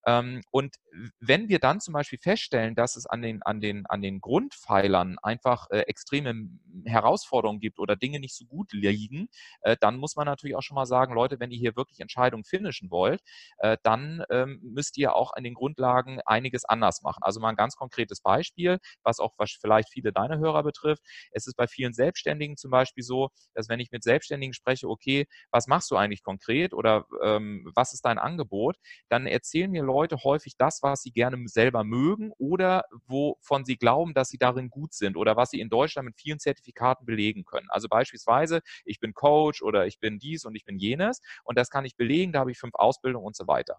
[0.05, 0.75] Ähm, und
[1.19, 5.17] wenn wir dann zum Beispiel feststellen, dass es an den, an den, an den Grundpfeilern
[5.21, 6.49] einfach äh, extreme
[6.85, 9.29] Herausforderungen gibt oder Dinge nicht so gut liegen,
[9.61, 12.43] äh, dann muss man natürlich auch schon mal sagen, Leute, wenn ihr hier wirklich Entscheidungen
[12.43, 13.21] finishen wollt,
[13.59, 17.23] äh, dann ähm, müsst ihr auch an den Grundlagen einiges anders machen.
[17.23, 21.03] Also mal ein ganz konkretes Beispiel, was auch was vielleicht viele deiner Hörer betrifft.
[21.31, 25.25] Es ist bei vielen Selbstständigen zum Beispiel so, dass wenn ich mit Selbstständigen spreche, okay,
[25.51, 28.77] was machst du eigentlich konkret oder ähm, was ist dein Angebot,
[29.09, 34.13] dann erzählen mir Leute häufig das, was sie gerne selber mögen oder wovon sie glauben,
[34.13, 37.67] dass sie darin gut sind oder was sie in Deutschland mit vielen Zertifikaten belegen können.
[37.69, 41.69] Also beispielsweise, ich bin Coach oder ich bin dies und ich bin jenes und das
[41.69, 43.77] kann ich belegen, da habe ich fünf Ausbildungen und so weiter.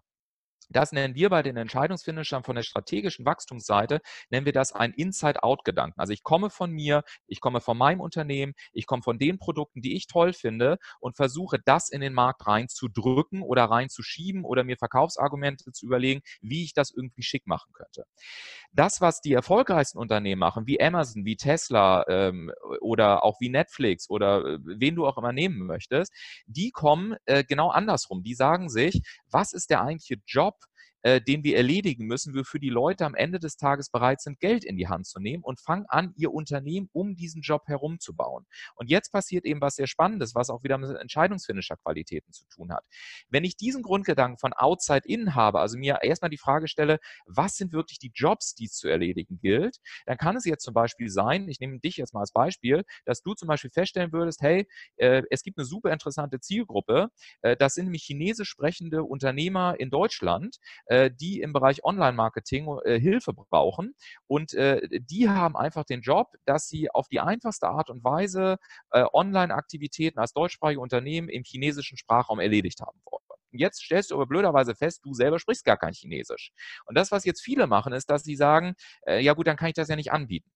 [0.69, 5.99] Das nennen wir bei den Entscheidungsfinishern von der strategischen Wachstumsseite, nennen wir das ein Inside-Out-Gedanken.
[5.99, 9.81] Also ich komme von mir, ich komme von meinem Unternehmen, ich komme von den Produkten,
[9.81, 14.77] die ich toll finde und versuche das in den Markt reinzudrücken oder reinzuschieben oder mir
[14.77, 18.05] Verkaufsargumente zu überlegen, wie ich das irgendwie schick machen könnte.
[18.71, 24.09] Das, was die erfolgreichsten Unternehmen machen, wie Amazon, wie Tesla ähm, oder auch wie Netflix
[24.09, 26.11] oder äh, wen du auch immer nehmen möchtest,
[26.47, 28.23] die kommen äh, genau andersrum.
[28.23, 30.52] Die sagen sich, was ist der eigentliche Job
[31.03, 34.63] äh, den wir erledigen müssen, wofür die Leute am Ende des Tages bereit sind, Geld
[34.63, 38.45] in die Hand zu nehmen und fangen an, ihr Unternehmen um diesen Job herumzubauen.
[38.75, 42.85] Und jetzt passiert eben was sehr Spannendes, was auch wieder mit Entscheidungsfinisher-Qualitäten zu tun hat.
[43.29, 47.57] Wenn ich diesen Grundgedanken von Outside In habe, also mir erstmal die Frage stelle, was
[47.57, 51.09] sind wirklich die Jobs, die es zu erledigen gilt, dann kann es jetzt zum Beispiel
[51.09, 54.67] sein, ich nehme dich jetzt mal als Beispiel, dass du zum Beispiel feststellen würdest, hey,
[54.95, 57.09] äh, es gibt eine super interessante Zielgruppe,
[57.41, 62.99] äh, das sind nämlich chinesisch sprechende Unternehmer in Deutschland, äh, die im Bereich Online-Marketing äh,
[62.99, 63.95] Hilfe brauchen.
[64.27, 68.57] Und äh, die haben einfach den Job, dass sie auf die einfachste Art und Weise
[68.91, 73.23] äh, Online-Aktivitäten als deutschsprachige Unternehmen im chinesischen Sprachraum erledigt haben wollen.
[73.53, 76.51] Jetzt stellst du aber blöderweise fest, du selber sprichst gar kein Chinesisch.
[76.85, 78.73] Und das, was jetzt viele machen, ist, dass sie sagen,
[79.05, 80.51] äh, ja gut, dann kann ich das ja nicht anbieten.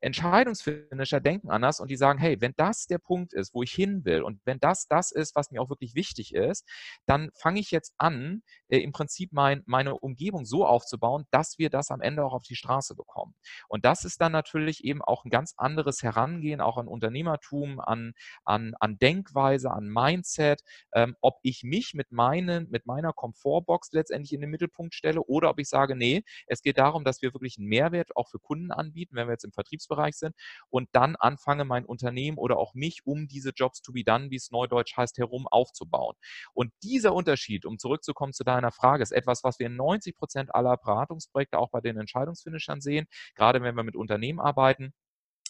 [0.00, 4.04] Entscheidungsfinisher denken anders und die sagen, hey, wenn das der Punkt ist, wo ich hin
[4.04, 6.66] will und wenn das das ist, was mir auch wirklich wichtig ist,
[7.06, 11.70] dann fange ich jetzt an, äh, im Prinzip mein, meine Umgebung so aufzubauen, dass wir
[11.70, 13.34] das am Ende auch auf die Straße bekommen.
[13.68, 18.12] Und das ist dann natürlich eben auch ein ganz anderes Herangehen, auch an Unternehmertum, an,
[18.44, 24.32] an, an Denkweise, an Mindset, ähm, ob ich mich mit, meinen, mit meiner Komfortbox letztendlich
[24.32, 27.58] in den Mittelpunkt stelle oder ob ich sage, nee, es geht darum, dass wir wirklich
[27.58, 30.34] einen Mehrwert auch für Kunden anbieten, wenn wir jetzt im Vertriebsbereich sind
[30.70, 34.36] und dann anfange, mein Unternehmen oder auch mich um diese Jobs to be done, wie
[34.36, 36.14] es neudeutsch heißt, herum aufzubauen.
[36.54, 40.54] Und dieser Unterschied, um zurückzukommen zu deiner Frage, ist etwas, was wir in 90 Prozent
[40.54, 44.92] aller Beratungsprojekte auch bei den Entscheidungsfinishern sehen, gerade wenn wir mit Unternehmen arbeiten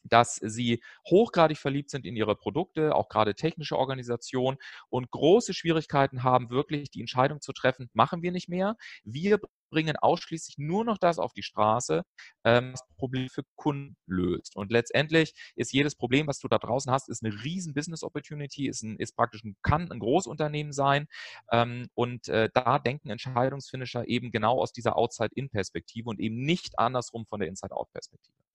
[0.04, 4.58] dass sie hochgradig verliebt sind in ihre Produkte, auch gerade technische Organisationen
[4.88, 8.76] und große Schwierigkeiten haben, wirklich die Entscheidung zu treffen, machen wir nicht mehr.
[9.04, 9.38] Wir
[9.70, 12.02] bringen ausschließlich nur noch das auf die Straße,
[12.44, 14.56] ähm, was Problem für Kunden löst.
[14.56, 18.68] Und letztendlich ist jedes Problem, was du da draußen hast, ist eine riesen Business Opportunity,
[18.68, 21.06] ist, ein, ist praktisch ein, kann ein Großunternehmen sein.
[21.52, 27.26] Ähm, und äh, da denken Entscheidungsfinisher eben genau aus dieser Outside-In-Perspektive und eben nicht andersrum
[27.26, 28.47] von der Inside-Out-Perspektive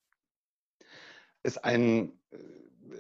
[1.43, 2.11] ist ein,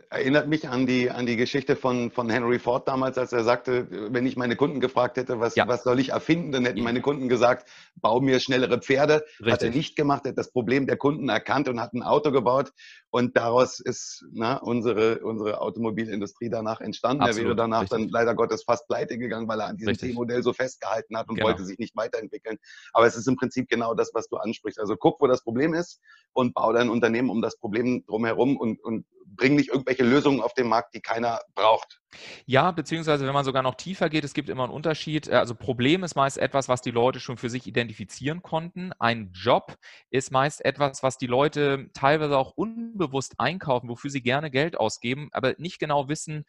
[0.09, 3.87] erinnert mich an die, an die Geschichte von, von Henry Ford damals, als er sagte,
[4.11, 5.67] wenn ich meine Kunden gefragt hätte, was, ja.
[5.67, 9.25] was soll ich erfinden, dann hätten meine Kunden gesagt, bau mir schnellere Pferde.
[9.39, 9.53] Richtig.
[9.53, 12.71] Hat er nicht gemacht, hat das Problem der Kunden erkannt und hat ein Auto gebaut.
[13.09, 17.23] Und daraus ist na, unsere, unsere Automobilindustrie danach entstanden.
[17.23, 17.39] Absolut.
[17.39, 17.99] Er wäre danach Richtig.
[17.99, 21.35] dann leider Gottes fast pleite gegangen, weil er an diesem T-Modell so festgehalten hat und
[21.35, 21.47] genau.
[21.47, 22.57] wollte sich nicht weiterentwickeln.
[22.91, 24.79] Aber es ist im Prinzip genau das, was du ansprichst.
[24.79, 25.99] Also guck, wo das Problem ist
[26.33, 30.53] und bau dein Unternehmen um das Problem drumherum und, und bring nicht irgendwelche Lösungen auf
[30.53, 31.99] den Markt, die keiner braucht.
[32.45, 35.27] Ja, beziehungsweise wenn man sogar noch tiefer geht, es gibt immer einen Unterschied.
[35.27, 38.91] Äh, also Problem ist meist etwas, was die Leute schon für sich identifizieren konnten.
[38.99, 39.75] Ein Job
[40.09, 45.29] ist meist etwas, was die Leute teilweise auch unbewusst einkaufen, wofür sie gerne Geld ausgeben,
[45.31, 46.45] aber nicht genau wissen,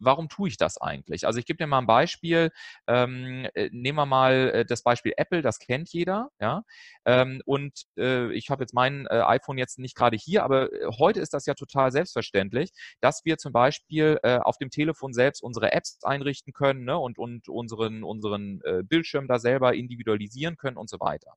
[0.00, 1.26] warum tue ich das eigentlich?
[1.26, 2.50] Also ich gebe dir mal ein Beispiel.
[2.86, 6.30] Ähm, äh, nehmen wir mal äh, das Beispiel Apple, das kennt jeder.
[6.40, 6.62] Ja?
[7.04, 10.86] Ähm, und äh, ich habe jetzt mein äh, iPhone jetzt nicht gerade hier, aber äh,
[10.98, 15.42] heute ist das ja total selbstverständlich, dass wir zum Beispiel äh, auf dem Telefon selbst
[15.42, 16.98] unsere Apps einrichten können ne?
[16.98, 21.32] und, und unseren, unseren Bildschirm da selber individualisieren können und so weiter.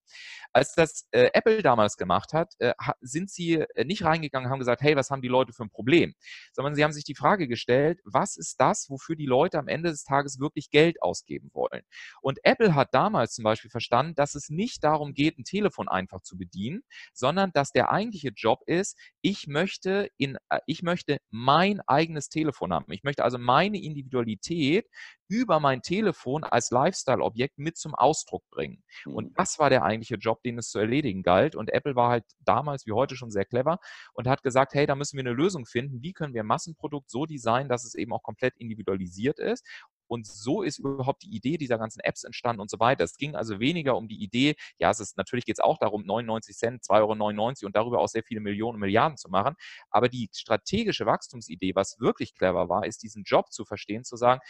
[0.53, 2.53] Als das Apple damals gemacht hat,
[3.01, 6.13] sind sie nicht reingegangen und haben gesagt, hey, was haben die Leute für ein Problem?
[6.53, 9.67] Sondern sie haben sich die Frage gestellt, was ist ist das, wofür die Leute am
[9.67, 11.83] Ende des Tages wirklich Geld ausgeben wollen.
[12.21, 16.21] Und Apple hat damals zum Beispiel verstanden, dass es nicht darum geht, ein Telefon einfach
[16.21, 16.83] zu bedienen,
[17.13, 22.73] sondern dass der eigentliche Job ist, ich möchte, in, äh, ich möchte mein eigenes Telefon
[22.73, 22.91] haben.
[22.91, 24.87] Ich möchte also meine Individualität
[25.31, 28.83] über mein Telefon als Lifestyle-Objekt mit zum Ausdruck bringen.
[29.05, 29.33] Und mhm.
[29.35, 31.55] das war der eigentliche Job, den es zu erledigen galt.
[31.55, 33.79] Und Apple war halt damals wie heute schon sehr clever
[34.13, 36.03] und hat gesagt, hey, da müssen wir eine Lösung finden.
[36.03, 39.65] Wie können wir ein Massenprodukt so designen, dass es eben auch komplett individualisiert ist
[40.11, 43.05] und so ist überhaupt die Idee dieser ganzen Apps entstanden und so weiter.
[43.05, 46.05] Es ging also weniger um die Idee, ja, es ist natürlich geht es auch darum,
[46.05, 49.55] 99 Cent, 2,99 Euro und darüber auch sehr viele Millionen, Milliarden zu machen.
[49.89, 54.41] Aber die strategische Wachstumsidee, was wirklich clever war, ist diesen Job zu verstehen, zu sagen,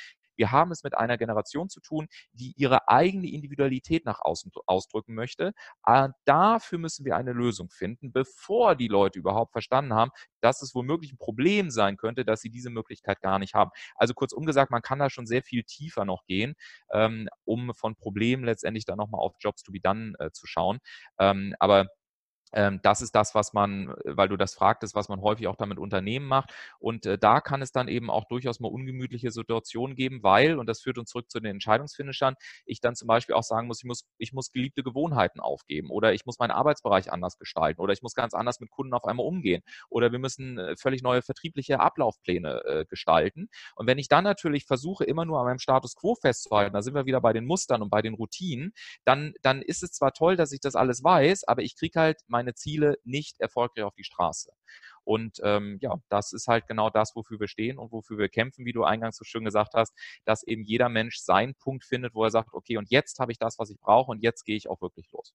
[0.41, 5.13] wir haben es mit einer Generation zu tun, die ihre eigene Individualität nach außen ausdrücken
[5.13, 5.53] möchte.
[6.25, 10.09] Dafür müssen wir eine Lösung finden, bevor die Leute überhaupt verstanden haben,
[10.41, 13.69] dass es womöglich ein Problem sein könnte, dass sie diese Möglichkeit gar nicht haben.
[13.95, 16.55] Also kurzum gesagt, man kann da schon sehr viel tiefer noch gehen,
[16.91, 20.79] ähm, um von Problemen letztendlich dann nochmal auf Jobs to be done äh, zu schauen.
[21.19, 21.85] Ähm, aber
[22.81, 25.79] das ist das, was man, äh, weil du das fragtest, was man häufig auch damit
[25.79, 26.53] Unternehmen macht.
[26.79, 30.67] Und äh, da kann es dann eben auch durchaus mal ungemütliche Situationen geben, weil, und
[30.67, 32.35] das führt uns zurück zu den Entscheidungsfinishern,
[32.65, 36.13] ich dann zum Beispiel auch sagen muss, ich muss, ich muss geliebte Gewohnheiten aufgeben oder
[36.13, 39.25] ich muss meinen Arbeitsbereich anders gestalten oder ich muss ganz anders mit Kunden auf einmal
[39.25, 43.49] umgehen oder wir müssen äh, völlig neue vertriebliche Ablaufpläne gestalten.
[43.75, 46.93] Und wenn ich dann natürlich versuche, immer nur an meinem Status quo festzuhalten, da sind
[46.93, 48.73] wir wieder bei den Mustern und bei den Routinen,
[49.05, 52.21] dann, dann ist es zwar toll, dass ich das alles weiß, aber ich kriege halt
[52.27, 54.51] mein meine Ziele nicht erfolgreich auf die Straße.
[55.03, 58.65] Und ähm, ja, das ist halt genau das, wofür wir stehen und wofür wir kämpfen,
[58.65, 59.93] wie du eingangs so schön gesagt hast,
[60.25, 63.39] dass eben jeder Mensch seinen Punkt findet, wo er sagt, okay, und jetzt habe ich
[63.39, 65.33] das, was ich brauche und jetzt gehe ich auch wirklich los.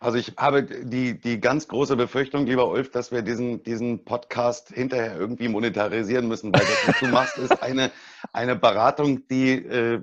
[0.00, 4.68] Also ich habe die, die ganz große Befürchtung, lieber Ulf, dass wir diesen, diesen Podcast
[4.68, 7.90] hinterher irgendwie monetarisieren müssen, weil das, was du machst, ist eine,
[8.32, 10.02] eine Beratung, die äh,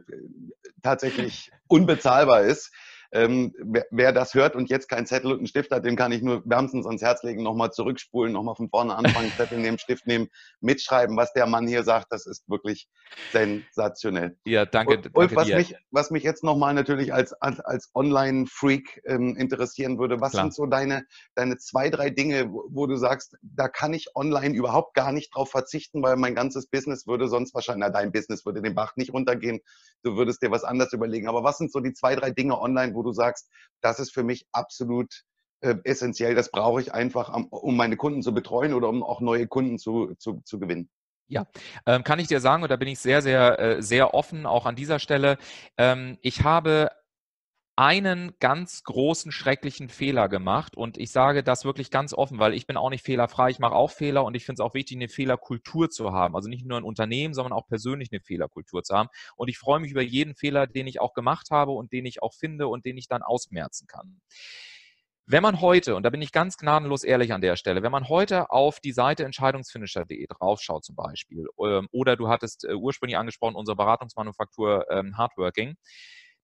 [0.83, 2.73] tatsächlich unbezahlbar ist.
[3.15, 6.11] Ähm, wer, wer, das hört und jetzt keinen Zettel und einen Stift hat, dem kann
[6.11, 10.05] ich nur wärmstens ans Herz legen, nochmal zurückspulen, nochmal von vorne anfangen, Zettel nehmen, Stift
[10.05, 10.27] nehmen,
[10.59, 12.89] mitschreiben, was der Mann hier sagt, das ist wirklich
[13.31, 14.37] sensationell.
[14.43, 14.97] Ja, danke.
[14.97, 19.97] Und, Ulf, was, mich, was mich jetzt nochmal natürlich als, als, als Online-Freak ähm, interessieren
[19.97, 20.43] würde, was Klar.
[20.43, 24.53] sind so deine, deine zwei, drei Dinge, wo, wo, du sagst, da kann ich online
[24.53, 28.45] überhaupt gar nicht drauf verzichten, weil mein ganzes Business würde sonst wahrscheinlich, na, dein Business
[28.45, 29.61] würde den Bach nicht runtergehen,
[30.03, 31.29] du würdest dir was anderes überlegen.
[31.29, 33.49] Aber was sind so die zwei, drei Dinge online, wo du sagst,
[33.81, 35.23] das ist für mich absolut
[35.61, 39.47] äh, essentiell, das brauche ich einfach, um meine Kunden zu betreuen oder um auch neue
[39.47, 40.89] Kunden zu, zu, zu gewinnen?
[41.27, 41.47] Ja,
[41.87, 44.65] ähm, kann ich dir sagen, und da bin ich sehr, sehr, äh, sehr offen, auch
[44.65, 45.37] an dieser Stelle.
[45.77, 46.91] Ähm, ich habe
[47.77, 50.77] einen ganz großen, schrecklichen Fehler gemacht.
[50.77, 53.49] Und ich sage das wirklich ganz offen, weil ich bin auch nicht fehlerfrei.
[53.49, 56.35] Ich mache auch Fehler und ich finde es auch wichtig, eine Fehlerkultur zu haben.
[56.35, 59.09] Also nicht nur ein Unternehmen, sondern auch persönlich eine Fehlerkultur zu haben.
[59.35, 62.23] Und ich freue mich über jeden Fehler, den ich auch gemacht habe und den ich
[62.23, 64.21] auch finde und den ich dann ausmerzen kann.
[65.27, 68.07] Wenn man heute, und da bin ich ganz gnadenlos ehrlich an der Stelle, wenn man
[68.07, 73.55] heute auf die Seite entscheidungsfinisher.de draufschaut zum Beispiel, ähm, oder du hattest äh, ursprünglich angesprochen,
[73.55, 75.77] unsere Beratungsmanufaktur ähm, Hardworking,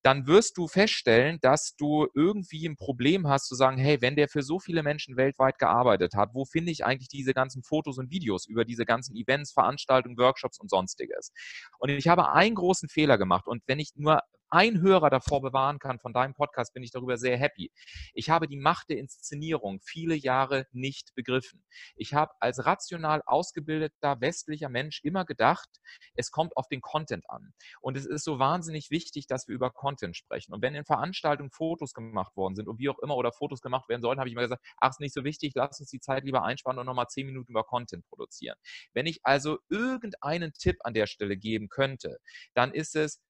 [0.03, 4.27] dann wirst du feststellen, dass du irgendwie ein Problem hast zu sagen, hey, wenn der
[4.27, 8.11] für so viele Menschen weltweit gearbeitet hat, wo finde ich eigentlich diese ganzen Fotos und
[8.11, 11.31] Videos über diese ganzen Events, Veranstaltungen, Workshops und sonstiges?
[11.79, 15.79] Und ich habe einen großen Fehler gemacht und wenn ich nur einen Hörer davor bewahren
[15.79, 17.71] kann von deinem Podcast, bin ich darüber sehr happy.
[18.13, 21.63] Ich habe die Macht der Inszenierung viele Jahre nicht begriffen.
[21.95, 25.69] Ich habe als rational ausgebildeter westlicher Mensch immer gedacht,
[26.15, 27.53] es kommt auf den Content an.
[27.79, 30.53] Und es ist so wahnsinnig wichtig, dass wir über Content sprechen.
[30.53, 33.89] Und wenn in Veranstaltungen Fotos gemacht worden sind und wie auch immer oder Fotos gemacht
[33.89, 36.23] werden sollen, habe ich immer gesagt, ach, ist nicht so wichtig, lass uns die Zeit
[36.23, 38.57] lieber einspannen und nochmal zehn Minuten über Content produzieren.
[38.93, 42.17] Wenn ich also irgendeinen Tipp an der Stelle geben könnte,
[42.53, 43.21] dann ist es,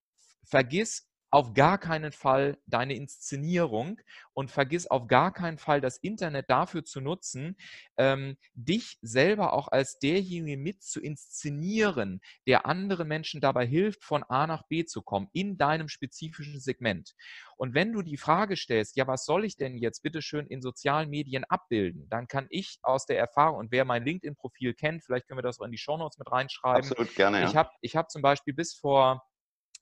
[0.44, 4.00] vergiss auf gar keinen Fall deine Inszenierung
[4.34, 7.56] und vergiss auf gar keinen Fall das Internet dafür zu nutzen,
[7.98, 14.24] ähm, dich selber auch als derjenige mit zu inszenieren, der andere Menschen dabei hilft, von
[14.24, 17.16] A nach B zu kommen, in deinem spezifischen Segment.
[17.56, 20.62] Und wenn du die Frage stellst, ja, was soll ich denn jetzt bitte schön in
[20.62, 25.28] sozialen Medien abbilden, dann kann ich aus der Erfahrung, und wer mein LinkedIn-Profil kennt, vielleicht
[25.28, 26.90] können wir das auch in die Shownotes mit reinschreiben.
[26.90, 27.48] Absolut gerne, ja.
[27.48, 29.24] Ich habe ich hab zum Beispiel bis vor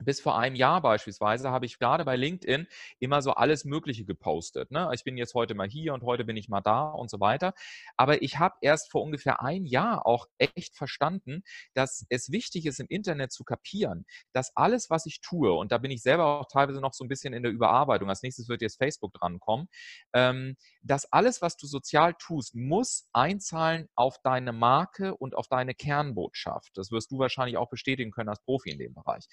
[0.04, 2.68] bis vor einem Jahr beispielsweise habe ich gerade bei LinkedIn
[3.00, 4.72] immer so alles Mögliche gepostet.
[4.72, 4.90] Ne?
[4.94, 7.54] Ich bin jetzt heute mal hier und heute bin ich mal da und so weiter.
[7.98, 12.80] Aber ich habe erst vor ungefähr ein Jahr auch echt verstanden, dass es wichtig ist,
[12.80, 16.48] im Internet zu kapieren, dass alles, was ich tue, und da bin ich selber auch
[16.48, 19.68] teilweise noch so ein bisschen in der Überarbeitung, als nächstes wird jetzt Facebook drankommen,
[20.14, 25.76] ähm, dass alles, was du sozial tust, muss einzahlen auf deine Marke und auf deine
[25.76, 26.72] Kernbotschaft.
[26.76, 29.28] Das wirst du wahrscheinlich auch bestätigen können als Profi in dem Bereich.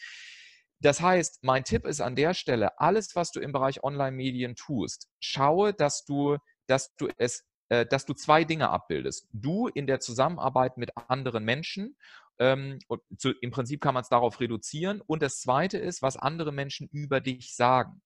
[0.80, 5.08] Das heißt, mein Tipp ist an der Stelle, alles, was du im Bereich Online-Medien tust,
[5.20, 6.36] schaue, dass du,
[6.66, 9.26] dass du es äh, dass du zwei Dinge abbildest.
[9.32, 11.96] Du in der Zusammenarbeit mit anderen Menschen
[12.38, 12.78] ähm,
[13.16, 15.00] zu, Im Prinzip kann man es darauf reduzieren.
[15.06, 18.02] Und das Zweite ist, was andere Menschen über dich sagen.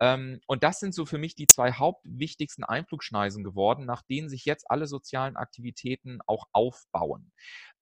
[0.00, 4.44] Ähm, und das sind so für mich die zwei hauptwichtigsten Einflugschneisen geworden, nach denen sich
[4.44, 7.32] jetzt alle sozialen Aktivitäten auch aufbauen.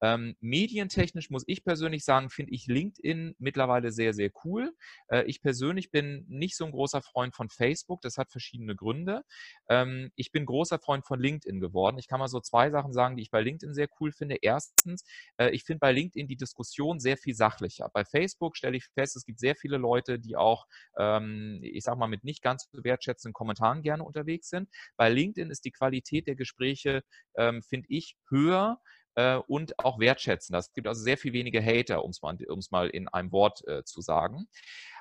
[0.01, 4.73] Ähm, medientechnisch muss ich persönlich sagen, finde ich LinkedIn mittlerweile sehr, sehr cool.
[5.07, 8.01] Äh, ich persönlich bin nicht so ein großer Freund von Facebook.
[8.01, 9.23] Das hat verschiedene Gründe.
[9.69, 11.97] Ähm, ich bin großer Freund von LinkedIn geworden.
[11.97, 14.37] Ich kann mal so zwei Sachen sagen, die ich bei LinkedIn sehr cool finde.
[14.41, 15.03] Erstens,
[15.37, 17.89] äh, ich finde bei LinkedIn die Diskussion sehr viel sachlicher.
[17.93, 20.65] Bei Facebook stelle ich fest, es gibt sehr viele Leute, die auch,
[20.97, 24.69] ähm, ich sage mal, mit nicht ganz wertschätzenden Kommentaren gerne unterwegs sind.
[24.95, 27.03] Bei LinkedIn ist die Qualität der Gespräche,
[27.35, 28.79] ähm, finde ich, höher
[29.17, 30.59] äh, und auch wertschätzender.
[30.59, 32.37] Es gibt also sehr viel weniger Hater, um es mal,
[32.71, 34.47] mal in einem Wort äh, zu sagen.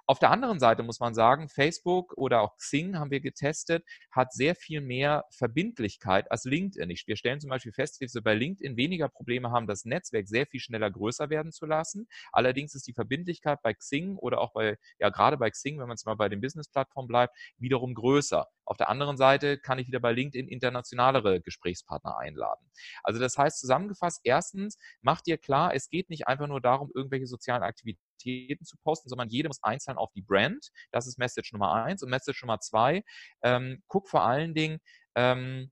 [0.08, 4.32] Auf der anderen Seite muss man sagen, Facebook oder auch Xing haben wir getestet, hat
[4.32, 6.88] sehr viel mehr Verbindlichkeit als LinkedIn.
[7.06, 10.46] Wir stellen zum Beispiel fest, dass wir bei LinkedIn weniger Probleme haben, das Netzwerk sehr
[10.46, 12.06] viel schneller größer werden zu lassen.
[12.30, 15.96] Allerdings ist die Verbindlichkeit bei Xing oder auch bei, ja, gerade bei Xing, wenn man
[15.96, 18.46] es mal bei den Business-Plattformen bleibt, wiederum größer.
[18.66, 22.70] Auf der anderen Seite kann ich wieder bei LinkedIn internationalere Gesprächspartner einladen.
[23.02, 27.26] Also das heißt zusammengefasst, erstens, mach dir klar, es geht nicht einfach nur darum, irgendwelche
[27.26, 30.70] sozialen Aktivitäten zu posten, sondern jede muss einzahlen auf die Brand.
[30.90, 32.02] Das ist Message Nummer eins.
[32.02, 33.04] Und Message Nummer zwei,
[33.42, 34.80] ähm, guck vor allen Dingen,
[35.14, 35.70] ähm,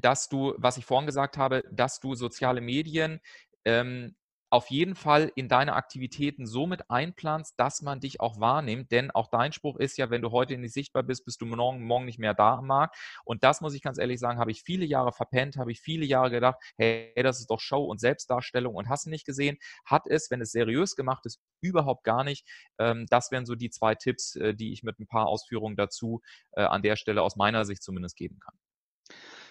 [0.00, 3.20] dass du, was ich vorhin gesagt habe, dass du soziale Medien
[3.64, 4.16] ähm,
[4.50, 8.92] auf jeden Fall in deine Aktivitäten so mit einplanst, dass man dich auch wahrnimmt.
[8.92, 11.82] Denn auch dein Spruch ist ja, wenn du heute nicht sichtbar bist, bist du morgen,
[11.84, 12.96] morgen nicht mehr da am Markt.
[13.24, 16.06] Und das muss ich ganz ehrlich sagen, habe ich viele Jahre verpennt, habe ich viele
[16.06, 19.58] Jahre gedacht, hey, das ist doch Show und Selbstdarstellung und hast nicht gesehen.
[19.84, 22.46] Hat es, wenn es seriös gemacht ist, überhaupt gar nicht.
[22.78, 26.22] Ähm, das wären so die zwei Tipps, äh, die ich mit ein paar Ausführungen dazu
[26.52, 28.54] äh, an der Stelle aus meiner Sicht zumindest geben kann.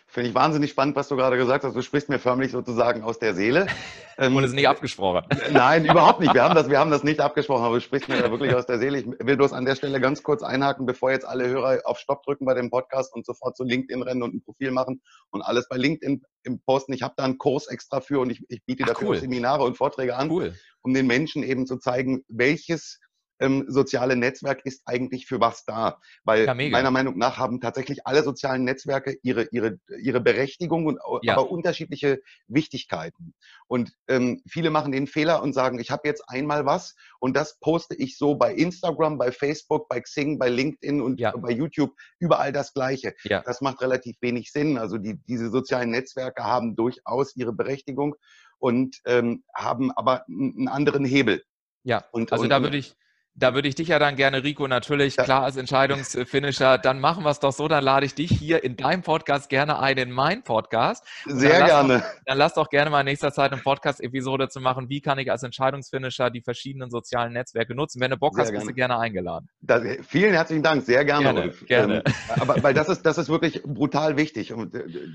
[0.07, 1.75] Finde ich wahnsinnig spannend, was du gerade gesagt hast.
[1.75, 3.67] Du sprichst mir förmlich sozusagen aus der Seele.
[4.17, 5.25] Und es ist nicht abgesprochen.
[5.51, 6.33] Nein, überhaupt nicht.
[6.33, 8.65] Wir haben das, wir haben das nicht abgesprochen, aber du sprichst mir da wirklich aus
[8.65, 8.99] der Seele.
[8.99, 12.23] Ich will bloß an der Stelle ganz kurz einhaken, bevor jetzt alle Hörer auf Stopp
[12.23, 15.67] drücken bei dem Podcast und sofort zu LinkedIn rennen und ein Profil machen und alles
[15.67, 16.21] bei LinkedIn
[16.65, 16.93] posten.
[16.93, 19.17] Ich habe da einen Kurs extra für und ich, ich biete Ach, dafür cool.
[19.17, 20.53] Seminare und Vorträge an, cool.
[20.81, 22.99] um den Menschen eben zu zeigen, welches
[23.39, 25.99] ähm, soziale Netzwerk ist eigentlich für was da?
[26.23, 30.99] Weil ja, meiner Meinung nach haben tatsächlich alle sozialen Netzwerke ihre, ihre, ihre Berechtigung und
[31.21, 31.33] ja.
[31.33, 33.33] aber unterschiedliche Wichtigkeiten.
[33.67, 37.59] Und ähm, viele machen den Fehler und sagen, ich habe jetzt einmal was und das
[37.59, 41.35] poste ich so bei Instagram, bei Facebook, bei Xing, bei LinkedIn und ja.
[41.35, 43.15] bei YouTube überall das Gleiche.
[43.43, 44.77] Das macht relativ wenig Sinn.
[44.77, 48.15] Also die, diese sozialen Netzwerke haben durchaus ihre Berechtigung
[48.59, 51.43] und ähm, haben aber einen anderen Hebel.
[51.83, 52.95] Ja, und, also und, da würde ich,
[53.37, 57.31] da würde ich dich ja dann gerne, Rico, natürlich klar als Entscheidungsfinisher, dann machen wir
[57.31, 60.43] es doch so, dann lade ich dich hier in deinem Podcast gerne ein, in meinen
[60.43, 61.05] Podcast.
[61.25, 61.99] Sehr gerne.
[61.99, 65.19] Doch, dann lass doch gerne mal in nächster Zeit eine Podcast-Episode zu machen, wie kann
[65.19, 67.99] ich als Entscheidungsfinisher die verschiedenen sozialen Netzwerke nutzen.
[67.99, 68.65] Wenn du Bock Sehr hast, gerne.
[68.65, 69.49] bist du gerne eingeladen.
[69.59, 71.33] Das, vielen herzlichen Dank, sehr gerne.
[71.33, 72.03] Gerne, gerne.
[72.05, 74.55] Ähm, aber weil das ist, das ist wirklich brutal wichtig, äh,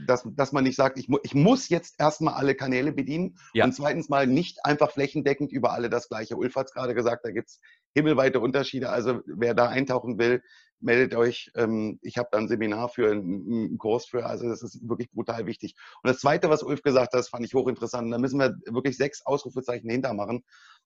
[0.06, 3.64] dass, dass man nicht sagt, ich, mu ich muss jetzt erstmal alle Kanäle bedienen ja.
[3.64, 6.36] und zweitens mal nicht einfach flächendeckend über alle das Gleiche.
[6.36, 7.60] Ulf hat es gerade gesagt, da gibt es
[7.94, 8.90] Himmel himmelweite Unterschiede.
[8.90, 10.42] Also wer da eintauchen will,
[10.80, 11.50] meldet euch.
[11.54, 14.26] Ähm, ich habe da ein Seminar für, einen Kurs für.
[14.26, 15.74] Also das ist wirklich brutal wichtig.
[16.02, 18.12] Und das Zweite, was Ulf gesagt hat, das fand ich hochinteressant.
[18.12, 20.42] Da müssen wir wirklich sechs Ausrufezeichen hintermachen.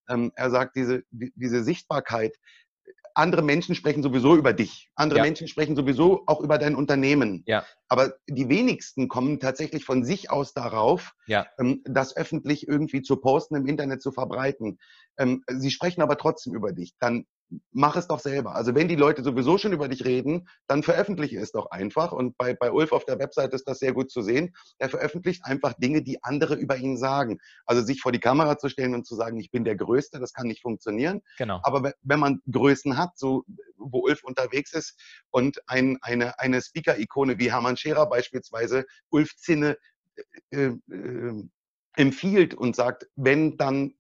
[0.08, 2.36] Ähm, er sagt, diese, diese Sichtbarkeit,
[3.14, 4.90] andere Menschen sprechen sowieso über dich.
[4.96, 5.24] Andere ja.
[5.24, 7.44] Menschen sprechen sowieso auch über dein Unternehmen.
[7.46, 7.64] Ja.
[7.88, 11.46] Aber die wenigsten kommen tatsächlich von sich aus darauf, ja.
[11.58, 14.78] ähm, das öffentlich irgendwie zu posten, im Internet zu verbreiten.
[15.16, 16.94] Ähm, sie sprechen aber trotzdem über dich.
[16.98, 17.24] Dann
[17.72, 18.54] mach es doch selber.
[18.54, 22.12] Also wenn die Leute sowieso schon über dich reden, dann veröffentliche es doch einfach.
[22.12, 24.54] Und bei, bei Ulf auf der Website ist das sehr gut zu sehen.
[24.78, 27.38] Er veröffentlicht einfach Dinge, die andere über ihn sagen.
[27.66, 30.32] Also sich vor die Kamera zu stellen und zu sagen, ich bin der Größte, das
[30.32, 31.20] kann nicht funktionieren.
[31.38, 31.60] Genau.
[31.62, 33.44] Aber wenn man Größen hat, so
[33.76, 34.98] wo Ulf unterwegs ist
[35.30, 39.76] und ein, eine, eine Speaker-Ikone wie Hermann Scherer beispielsweise, Ulf Zinne,
[40.50, 41.44] äh, äh,
[41.96, 43.94] empfiehlt und sagt, wenn dann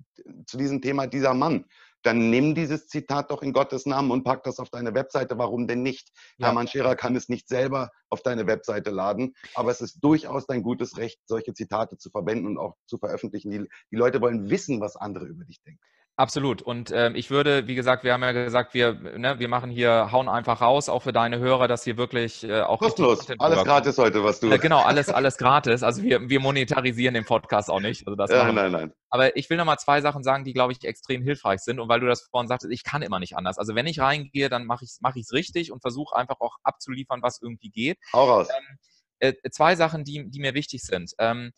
[0.46, 1.66] zu diesem Thema dieser Mann,
[2.04, 5.38] dann nimm dieses Zitat doch in Gottes Namen und pack das auf deine Webseite.
[5.38, 6.10] Warum denn nicht?
[6.38, 6.48] Ja.
[6.48, 10.62] Hermann Scherer kann es nicht selber auf deine Webseite laden, aber es ist durchaus dein
[10.62, 13.50] gutes Recht, solche Zitate zu verwenden und auch zu veröffentlichen.
[13.50, 15.80] Die, die Leute wollen wissen, was andere über dich denken.
[16.16, 16.62] Absolut.
[16.62, 20.12] Und ähm, ich würde, wie gesagt, wir haben ja gesagt, wir, ne, wir machen hier,
[20.12, 22.78] hauen einfach raus, auch für deine Hörer, dass hier wirklich äh, auch.
[22.78, 24.48] Kostenlos, alles gratis heute, was du.
[24.48, 25.82] Äh, genau, alles, alles gratis.
[25.82, 28.06] Also wir, wir monetarisieren den Podcast auch nicht.
[28.06, 28.92] Also das ja, nein, nein.
[29.10, 31.80] Aber ich will nochmal zwei Sachen sagen, die, glaube ich, extrem hilfreich sind.
[31.80, 33.58] Und weil du das vorhin sagtest, ich kann immer nicht anders.
[33.58, 36.58] Also wenn ich reingehe, dann mache ich es mach ich's richtig und versuche einfach auch
[36.62, 37.98] abzuliefern, was irgendwie geht.
[38.12, 38.48] Hau raus.
[38.56, 38.78] Ähm,
[39.18, 41.12] äh, zwei Sachen, die, die mir wichtig sind.
[41.18, 41.52] Ähm,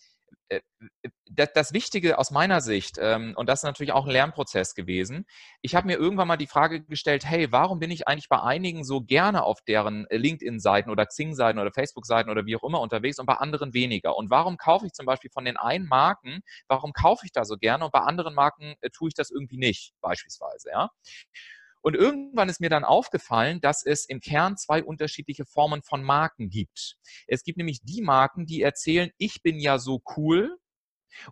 [0.49, 0.61] äh,
[1.03, 1.11] äh,
[1.55, 5.27] das Wichtige aus meiner Sicht, ähm, und das ist natürlich auch ein Lernprozess gewesen,
[5.61, 8.85] ich habe mir irgendwann mal die Frage gestellt, hey, warum bin ich eigentlich bei einigen
[8.85, 13.19] so gerne auf deren äh, LinkedIn-Seiten oder Xing-Seiten oder Facebook-Seiten oder wie auch immer unterwegs
[13.19, 14.17] und bei anderen weniger?
[14.17, 17.57] Und warum kaufe ich zum Beispiel von den einen Marken, warum kaufe ich da so
[17.57, 20.91] gerne und bei anderen Marken tue ich das irgendwie nicht, beispielsweise, ja?
[21.87, 26.51] Und irgendwann ist mir dann aufgefallen, dass es im Kern zwei unterschiedliche Formen von Marken
[26.51, 26.97] gibt.
[27.29, 30.59] Es gibt nämlich die Marken, die erzählen, ich bin ja so cool,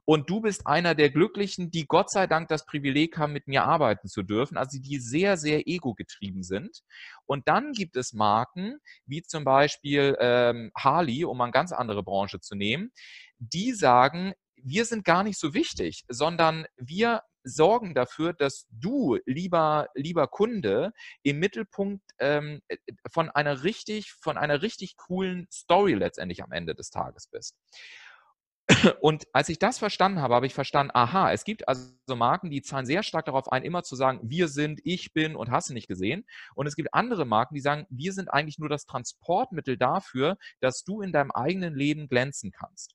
[0.05, 3.65] und du bist einer der Glücklichen, die Gott sei Dank das Privileg haben, mit mir
[3.65, 6.83] arbeiten zu dürfen, also die sehr, sehr ego-getrieben sind.
[7.27, 12.39] Und dann gibt es Marken, wie zum Beispiel ähm, Harley, um eine ganz andere Branche
[12.39, 12.93] zu nehmen,
[13.39, 19.89] die sagen, wir sind gar nicht so wichtig, sondern wir sorgen dafür, dass du, lieber,
[19.95, 20.93] lieber Kunde,
[21.23, 22.77] im Mittelpunkt ähm, äh,
[23.11, 27.57] von einer richtig, von einer richtig coolen Story letztendlich am Ende des Tages bist.
[29.01, 32.63] Und als ich das verstanden habe, habe ich verstanden, aha, es gibt also Marken, die
[32.63, 35.75] zahlen sehr stark darauf ein, immer zu sagen, wir sind, ich bin und hast du
[35.75, 36.25] nicht gesehen.
[36.55, 40.83] Und es gibt andere Marken, die sagen, wir sind eigentlich nur das Transportmittel dafür, dass
[40.83, 42.95] du in deinem eigenen Leben glänzen kannst.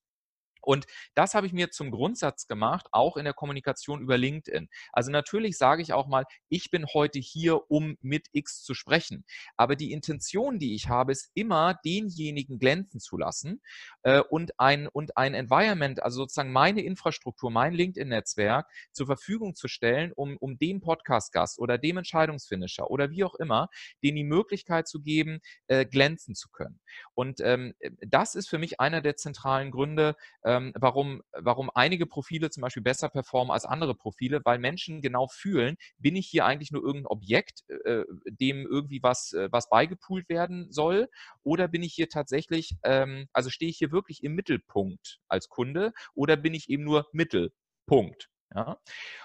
[0.61, 0.85] Und
[1.15, 4.69] das habe ich mir zum Grundsatz gemacht, auch in der Kommunikation über LinkedIn.
[4.91, 9.25] Also natürlich sage ich auch mal, ich bin heute hier, um mit X zu sprechen.
[9.57, 13.61] Aber die Intention, die ich habe, ist immer, denjenigen glänzen zu lassen
[14.03, 19.67] äh, und, ein, und ein Environment, also sozusagen meine Infrastruktur, mein LinkedIn-Netzwerk zur Verfügung zu
[19.67, 23.69] stellen, um, um dem Podcast-Gast oder dem Entscheidungsfinisher oder wie auch immer,
[24.03, 26.79] denen die Möglichkeit zu geben, äh, glänzen zu können.
[27.13, 30.15] Und ähm, das ist für mich einer der zentralen Gründe,
[30.59, 35.27] ähm, warum, warum einige Profile zum Beispiel besser performen als andere Profile, weil Menschen genau
[35.27, 40.29] fühlen, bin ich hier eigentlich nur irgendein Objekt, äh, dem irgendwie was, äh, was beigepoolt
[40.29, 41.09] werden soll,
[41.43, 45.93] oder bin ich hier tatsächlich, ähm, also stehe ich hier wirklich im Mittelpunkt als Kunde
[46.13, 48.29] oder bin ich eben nur Mittelpunkt?
[48.55, 48.77] Ja.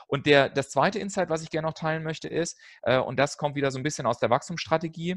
[0.07, 3.39] Und der, das zweite Insight, was ich gerne noch teilen möchte, ist, äh, und das
[3.39, 5.17] kommt wieder so ein bisschen aus der Wachstumsstrategie,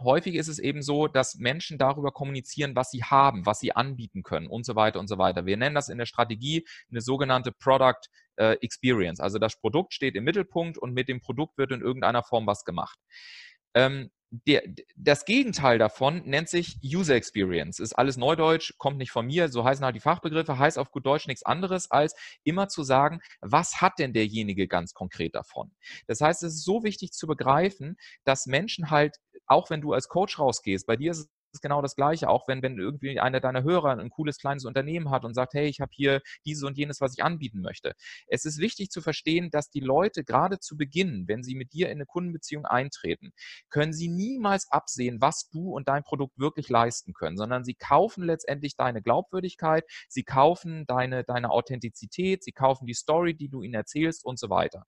[0.00, 4.22] häufig ist es eben so, dass Menschen darüber kommunizieren, was sie haben, was sie anbieten
[4.22, 5.46] können und so weiter und so weiter.
[5.46, 8.00] Wir nennen das in der Strategie eine sogenannte Product
[8.36, 9.20] äh, Experience.
[9.20, 12.64] Also das Produkt steht im Mittelpunkt und mit dem Produkt wird in irgendeiner Form was
[12.64, 12.98] gemacht.
[13.74, 14.62] Ähm, der,
[14.96, 17.78] das Gegenteil davon nennt sich User Experience.
[17.78, 21.06] Ist alles Neudeutsch, kommt nicht von mir, so heißen halt die Fachbegriffe, heißt auf gut
[21.06, 25.72] Deutsch nichts anderes, als immer zu sagen, was hat denn derjenige ganz konkret davon?
[26.06, 29.16] Das heißt, es ist so wichtig zu begreifen, dass Menschen halt
[29.48, 32.62] auch wenn du als Coach rausgehst, bei dir ist es genau das Gleiche, auch wenn,
[32.62, 35.90] wenn irgendwie einer deiner Hörer ein cooles kleines Unternehmen hat und sagt, hey, ich habe
[35.94, 37.94] hier dieses und jenes, was ich anbieten möchte.
[38.26, 41.88] Es ist wichtig zu verstehen, dass die Leute gerade zu Beginn, wenn sie mit dir
[41.88, 43.30] in eine Kundenbeziehung eintreten,
[43.70, 48.24] können sie niemals absehen, was du und dein Produkt wirklich leisten können, sondern sie kaufen
[48.24, 53.74] letztendlich deine Glaubwürdigkeit, sie kaufen deine, deine Authentizität, sie kaufen die Story, die du ihnen
[53.74, 54.84] erzählst und so weiter.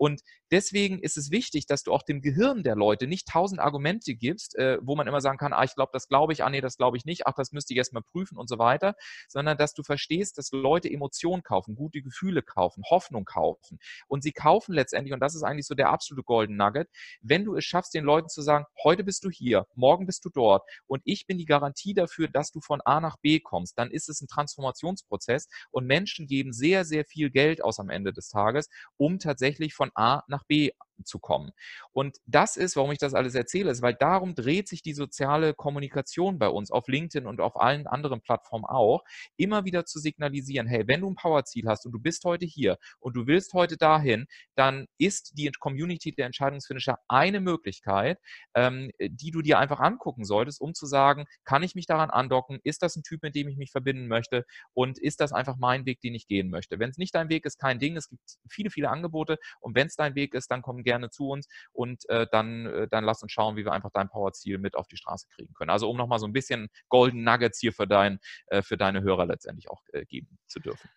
[0.00, 4.14] Und deswegen ist es wichtig, dass du auch dem Gehirn der Leute nicht tausend Argumente
[4.14, 6.62] gibst, äh, wo man immer sagen kann, ah, ich glaube, das glaube ich, ah, nee,
[6.62, 8.94] das glaube ich nicht, ach, das müsste ich erstmal prüfen und so weiter,
[9.28, 13.78] sondern dass du verstehst, dass Leute Emotionen kaufen, gute Gefühle kaufen, Hoffnung kaufen.
[14.08, 16.88] Und sie kaufen letztendlich, und das ist eigentlich so der absolute Golden Nugget,
[17.20, 20.30] wenn du es schaffst, den Leuten zu sagen, heute bist du hier, morgen bist du
[20.30, 23.90] dort und ich bin die Garantie dafür, dass du von A nach B kommst, dann
[23.90, 28.30] ist es ein Transformationsprozess und Menschen geben sehr, sehr viel Geld aus am Ende des
[28.30, 30.72] Tages, um tatsächlich von A nach B
[31.04, 31.52] zu kommen.
[31.92, 35.54] Und das ist, warum ich das alles erzähle, ist, weil darum dreht sich die soziale
[35.54, 39.04] Kommunikation bei uns auf LinkedIn und auf allen anderen Plattformen auch,
[39.36, 42.78] immer wieder zu signalisieren, hey, wenn du ein Powerziel hast und du bist heute hier
[42.98, 48.18] und du willst heute dahin, dann ist die Community der Entscheidungsfinisher eine Möglichkeit,
[48.54, 52.60] ähm, die du dir einfach angucken solltest, um zu sagen, kann ich mich daran andocken?
[52.64, 54.44] Ist das ein Typ, mit dem ich mich verbinden möchte?
[54.74, 56.78] Und ist das einfach mein Weg, den ich gehen möchte?
[56.78, 57.96] Wenn es nicht dein Weg ist, kein Ding.
[57.96, 59.38] Es gibt viele, viele Angebote.
[59.60, 62.88] Und wenn es dein Weg ist, dann komm gerne zu uns und äh, dann, äh,
[62.88, 65.70] dann lass uns schauen, wie wir einfach dein Powerziel mit auf die Straße kriegen können.
[65.70, 69.26] Also um nochmal so ein bisschen Golden Nuggets hier für, dein, äh, für deine Hörer
[69.26, 70.90] letztendlich auch äh, geben zu dürfen.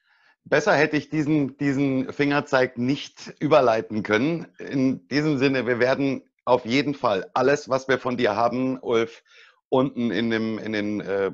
[0.46, 4.48] Besser hätte ich diesen, diesen Fingerzeig nicht überleiten können.
[4.58, 9.24] In diesem Sinne, wir werden auf jeden Fall alles, was wir von dir haben, Ulf,
[9.70, 11.32] unten in, dem, in, den, äh,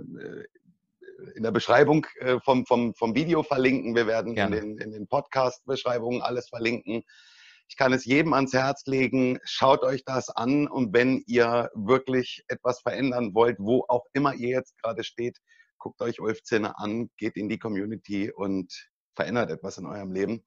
[1.35, 3.95] in der Beschreibung äh, vom, vom, vom Video verlinken.
[3.95, 7.03] Wir werden in den, in den Podcast-Beschreibungen alles verlinken.
[7.69, 9.39] Ich kann es jedem ans Herz legen.
[9.43, 14.49] Schaut euch das an und wenn ihr wirklich etwas verändern wollt, wo auch immer ihr
[14.49, 15.37] jetzt gerade steht,
[15.77, 20.43] guckt euch Ulf Zinne an, geht in die Community und verändert etwas in eurem Leben.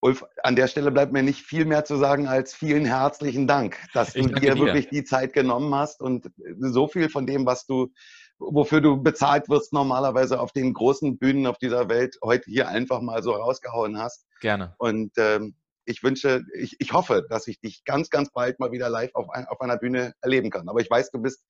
[0.00, 3.78] Ulf, an der Stelle bleibt mir nicht viel mehr zu sagen als vielen herzlichen Dank,
[3.92, 7.66] dass du dir, dir wirklich die Zeit genommen hast und so viel von dem, was
[7.66, 7.92] du,
[8.38, 13.00] wofür du bezahlt wirst, normalerweise auf den großen Bühnen auf dieser Welt heute hier einfach
[13.00, 14.26] mal so rausgehauen hast.
[14.40, 14.74] Gerne.
[14.78, 15.54] Und ähm,
[15.86, 19.30] ich wünsche, ich, ich hoffe, dass ich dich ganz, ganz bald mal wieder live auf,
[19.30, 20.68] ein, auf einer Bühne erleben kann.
[20.68, 21.44] Aber ich weiß, du bist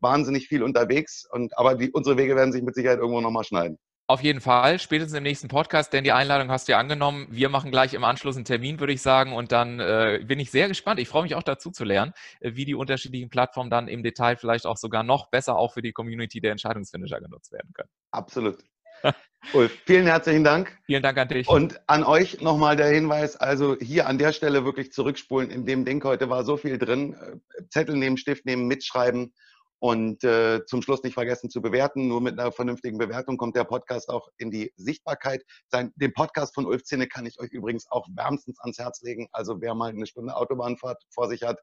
[0.00, 3.78] wahnsinnig viel unterwegs und aber die, unsere Wege werden sich mit Sicherheit irgendwo nochmal schneiden.
[4.08, 7.28] Auf jeden Fall, spätestens im nächsten Podcast, denn die Einladung hast du ja angenommen.
[7.30, 9.32] Wir machen gleich im Anschluss einen Termin, würde ich sagen.
[9.32, 10.98] Und dann äh, bin ich sehr gespannt.
[10.98, 14.36] Ich freue mich auch dazu zu lernen, äh, wie die unterschiedlichen Plattformen dann im Detail
[14.36, 17.88] vielleicht auch sogar noch besser auch für die Community der Entscheidungsfinisher genutzt werden können.
[18.10, 18.58] Absolut.
[19.52, 20.78] Ulf, vielen herzlichen Dank.
[20.86, 21.48] Vielen Dank an dich.
[21.48, 25.50] Und an euch nochmal der Hinweis, also hier an der Stelle wirklich zurückspulen.
[25.50, 27.14] In dem Ding heute war so viel drin.
[27.14, 29.34] Äh, Zettel nehmen, Stift nehmen, mitschreiben
[29.82, 32.06] und äh, zum Schluss nicht vergessen zu bewerten.
[32.06, 35.42] Nur mit einer vernünftigen Bewertung kommt der Podcast auch in die Sichtbarkeit.
[35.66, 39.26] Sein, den Podcast von Ulf Zinne kann ich euch übrigens auch wärmstens ans Herz legen.
[39.32, 41.58] Also wer mal eine Stunde Autobahnfahrt vor sich hat,